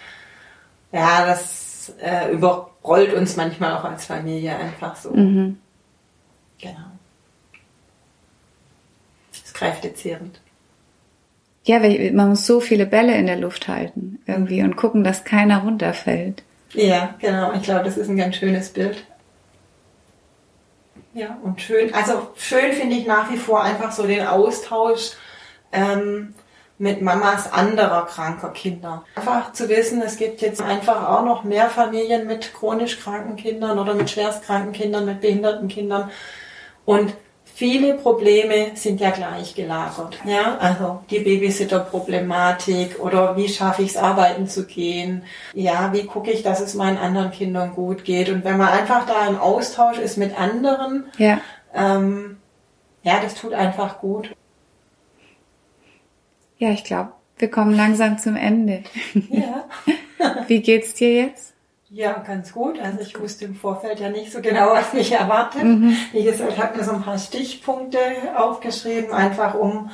ja, 0.92 1.26
das 1.26 1.92
äh, 2.00 2.30
überrollt 2.30 3.14
uns 3.14 3.36
manchmal 3.36 3.76
auch 3.76 3.84
als 3.84 4.06
Familie 4.06 4.56
einfach 4.56 4.96
so. 4.96 5.10
Mhm. 5.10 5.58
Genau. 6.60 6.90
Das 9.30 9.40
ist 9.40 9.54
kräftezehrend. 9.54 10.40
Ja, 11.64 11.82
weil 11.82 12.12
man 12.12 12.30
muss 12.30 12.46
so 12.46 12.60
viele 12.60 12.86
Bälle 12.86 13.16
in 13.16 13.26
der 13.26 13.38
Luft 13.38 13.68
halten 13.68 14.20
irgendwie 14.26 14.62
und 14.62 14.76
gucken, 14.76 15.02
dass 15.02 15.24
keiner 15.24 15.62
runterfällt. 15.62 16.42
Ja, 16.74 17.14
genau. 17.20 17.52
Ich 17.54 17.62
glaube, 17.62 17.84
das 17.84 17.96
ist 17.96 18.08
ein 18.08 18.16
ganz 18.16 18.36
schönes 18.36 18.70
Bild. 18.70 19.04
Ja, 21.14 21.38
und 21.42 21.60
schön, 21.60 21.94
also 21.94 22.28
schön 22.34 22.72
finde 22.72 22.96
ich 22.96 23.06
nach 23.06 23.30
wie 23.30 23.36
vor 23.36 23.62
einfach 23.62 23.92
so 23.92 24.04
den 24.04 24.26
Austausch 24.26 25.12
ähm, 25.72 26.34
mit 26.76 27.02
Mamas 27.02 27.52
anderer 27.52 28.06
kranker 28.06 28.50
Kinder. 28.50 29.04
Einfach 29.14 29.52
zu 29.52 29.68
wissen, 29.68 30.02
es 30.02 30.16
gibt 30.16 30.40
jetzt 30.40 30.60
einfach 30.60 31.08
auch 31.08 31.24
noch 31.24 31.44
mehr 31.44 31.70
Familien 31.70 32.26
mit 32.26 32.52
chronisch 32.52 32.98
kranken 32.98 33.36
Kindern 33.36 33.78
oder 33.78 33.94
mit 33.94 34.10
schwerstkranken 34.10 34.72
Kindern, 34.72 35.06
mit 35.06 35.20
behinderten 35.20 35.68
Kindern. 35.68 36.10
Und 36.84 37.14
viele 37.44 37.94
Probleme 37.94 38.72
sind 38.74 39.00
ja 39.00 39.10
gleich 39.10 39.54
gelagert. 39.54 40.18
Ja, 40.24 40.58
also 40.58 41.00
die 41.08 41.20
Babysitter-Problematik 41.20 42.98
oder 43.00 43.36
wie 43.36 43.48
schaffe 43.48 43.82
ich 43.82 43.90
es, 43.90 43.96
arbeiten 43.96 44.48
zu 44.48 44.66
gehen? 44.66 45.22
Ja, 45.52 45.92
wie 45.92 46.04
gucke 46.04 46.30
ich, 46.30 46.42
dass 46.42 46.60
es 46.60 46.74
meinen 46.74 46.98
anderen 46.98 47.30
Kindern 47.30 47.74
gut 47.74 48.04
geht? 48.04 48.28
Und 48.28 48.44
wenn 48.44 48.58
man 48.58 48.68
einfach 48.68 49.06
da 49.06 49.26
im 49.28 49.38
Austausch 49.38 49.98
ist 49.98 50.16
mit 50.16 50.38
anderen, 50.38 51.06
ja, 51.16 51.40
ähm, 51.72 52.38
ja 53.02 53.20
das 53.22 53.34
tut 53.34 53.54
einfach 53.54 54.00
gut. 54.00 54.34
Ja, 56.58 56.70
ich 56.70 56.84
glaube, 56.84 57.12
wir 57.38 57.50
kommen 57.50 57.74
langsam 57.74 58.18
zum 58.18 58.36
Ende. 58.36 58.84
Ja. 59.30 59.64
wie 60.48 60.60
geht's 60.60 60.94
dir 60.94 61.12
jetzt? 61.12 61.53
Ja, 61.94 62.18
ganz 62.26 62.52
gut. 62.52 62.80
Also 62.80 62.98
ich 63.02 63.20
wusste 63.20 63.44
im 63.44 63.54
Vorfeld 63.54 64.00
ja 64.00 64.10
nicht 64.10 64.32
so 64.32 64.40
genau, 64.40 64.72
was 64.72 64.92
mich 64.92 65.12
erwartet. 65.12 65.62
Mhm. 65.62 65.96
Wie 66.10 66.24
gesagt, 66.24 66.52
ich 66.52 66.58
habe 66.60 66.76
mir 66.76 66.82
so 66.82 66.90
ein 66.90 67.02
paar 67.02 67.18
Stichpunkte 67.18 67.98
aufgeschrieben, 68.36 69.12
einfach 69.12 69.54
um, 69.54 69.90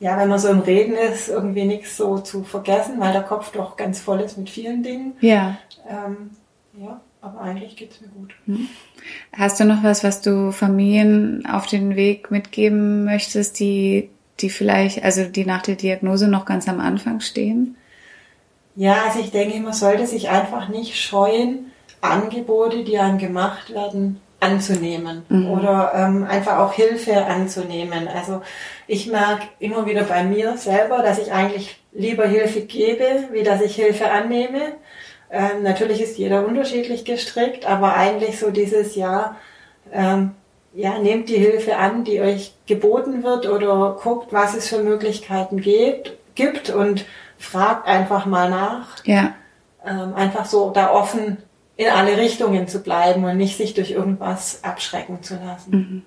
ja, 0.00 0.18
wenn 0.18 0.28
man 0.28 0.40
so 0.40 0.48
im 0.48 0.58
Reden 0.58 0.94
ist, 0.94 1.28
irgendwie 1.28 1.64
nichts 1.64 1.96
so 1.96 2.18
zu 2.18 2.42
vergessen, 2.42 2.98
weil 2.98 3.12
der 3.12 3.22
Kopf 3.22 3.52
doch 3.52 3.76
ganz 3.76 4.00
voll 4.00 4.20
ist 4.20 4.36
mit 4.36 4.50
vielen 4.50 4.82
Dingen. 4.82 5.12
Ja. 5.20 5.58
Ähm, 5.88 6.30
ja, 6.76 7.00
aber 7.20 7.40
eigentlich 7.40 7.76
geht's 7.76 8.00
mir 8.00 8.08
gut. 8.08 8.34
Mhm. 8.46 8.68
Hast 9.32 9.60
du 9.60 9.64
noch 9.64 9.84
was, 9.84 10.02
was 10.02 10.20
du 10.20 10.50
Familien 10.50 11.46
auf 11.46 11.68
den 11.68 11.94
Weg 11.94 12.32
mitgeben 12.32 13.04
möchtest, 13.04 13.60
die, 13.60 14.10
die 14.40 14.50
vielleicht, 14.50 15.04
also 15.04 15.22
die 15.22 15.46
nach 15.46 15.62
der 15.62 15.76
Diagnose 15.76 16.26
noch 16.26 16.46
ganz 16.46 16.68
am 16.68 16.80
Anfang 16.80 17.20
stehen? 17.20 17.76
Ja, 18.78 19.06
also 19.06 19.18
ich 19.18 19.32
denke, 19.32 19.58
man 19.58 19.72
sollte 19.72 20.06
sich 20.06 20.28
einfach 20.28 20.68
nicht 20.68 20.94
scheuen, 20.96 21.72
Angebote, 22.00 22.84
die 22.84 22.96
einem 22.96 23.18
gemacht 23.18 23.74
werden, 23.74 24.20
anzunehmen 24.38 25.24
mhm. 25.28 25.50
oder 25.50 25.90
ähm, 25.96 26.22
einfach 26.22 26.58
auch 26.58 26.72
Hilfe 26.74 27.24
anzunehmen. 27.26 28.06
Also 28.06 28.40
ich 28.86 29.08
merke 29.08 29.48
immer 29.58 29.84
wieder 29.86 30.04
bei 30.04 30.22
mir 30.22 30.56
selber, 30.56 31.02
dass 31.02 31.18
ich 31.18 31.32
eigentlich 31.32 31.80
lieber 31.90 32.24
Hilfe 32.24 32.60
gebe, 32.60 33.24
wie 33.32 33.42
dass 33.42 33.62
ich 33.62 33.74
Hilfe 33.74 34.12
annehme. 34.12 34.74
Ähm, 35.28 35.64
natürlich 35.64 36.00
ist 36.00 36.16
jeder 36.16 36.46
unterschiedlich 36.46 37.04
gestrickt, 37.04 37.66
aber 37.66 37.94
eigentlich 37.94 38.38
so 38.38 38.52
dieses 38.52 38.94
Jahr, 38.94 39.34
ähm, 39.92 40.36
ja, 40.72 40.98
nehmt 40.98 41.28
die 41.30 41.38
Hilfe 41.38 41.78
an, 41.78 42.04
die 42.04 42.20
euch 42.20 42.54
geboten 42.68 43.24
wird 43.24 43.48
oder 43.48 43.98
guckt, 44.00 44.32
was 44.32 44.54
es 44.54 44.68
für 44.68 44.84
Möglichkeiten 44.84 45.60
gibt, 45.60 46.12
gibt 46.36 46.70
und 46.70 47.06
fragt 47.38 47.86
einfach 47.86 48.26
mal 48.26 48.50
nach. 48.50 49.04
Ja. 49.04 49.34
Ähm, 49.84 50.14
einfach 50.14 50.44
so 50.44 50.70
da 50.70 50.90
offen 50.90 51.38
in 51.76 51.88
alle 51.88 52.16
Richtungen 52.18 52.66
zu 52.66 52.82
bleiben 52.82 53.24
und 53.24 53.36
nicht 53.36 53.56
sich 53.56 53.72
durch 53.72 53.92
irgendwas 53.92 54.64
abschrecken 54.64 55.22
zu 55.22 55.34
lassen. 55.34 55.70
Mhm. 55.70 56.02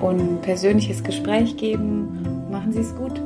und 0.00 0.42
persönliches 0.42 1.04
Gespräch 1.04 1.56
geben. 1.56 2.48
Machen 2.50 2.72
Sie 2.72 2.80
es 2.80 2.92
gut. 2.96 3.22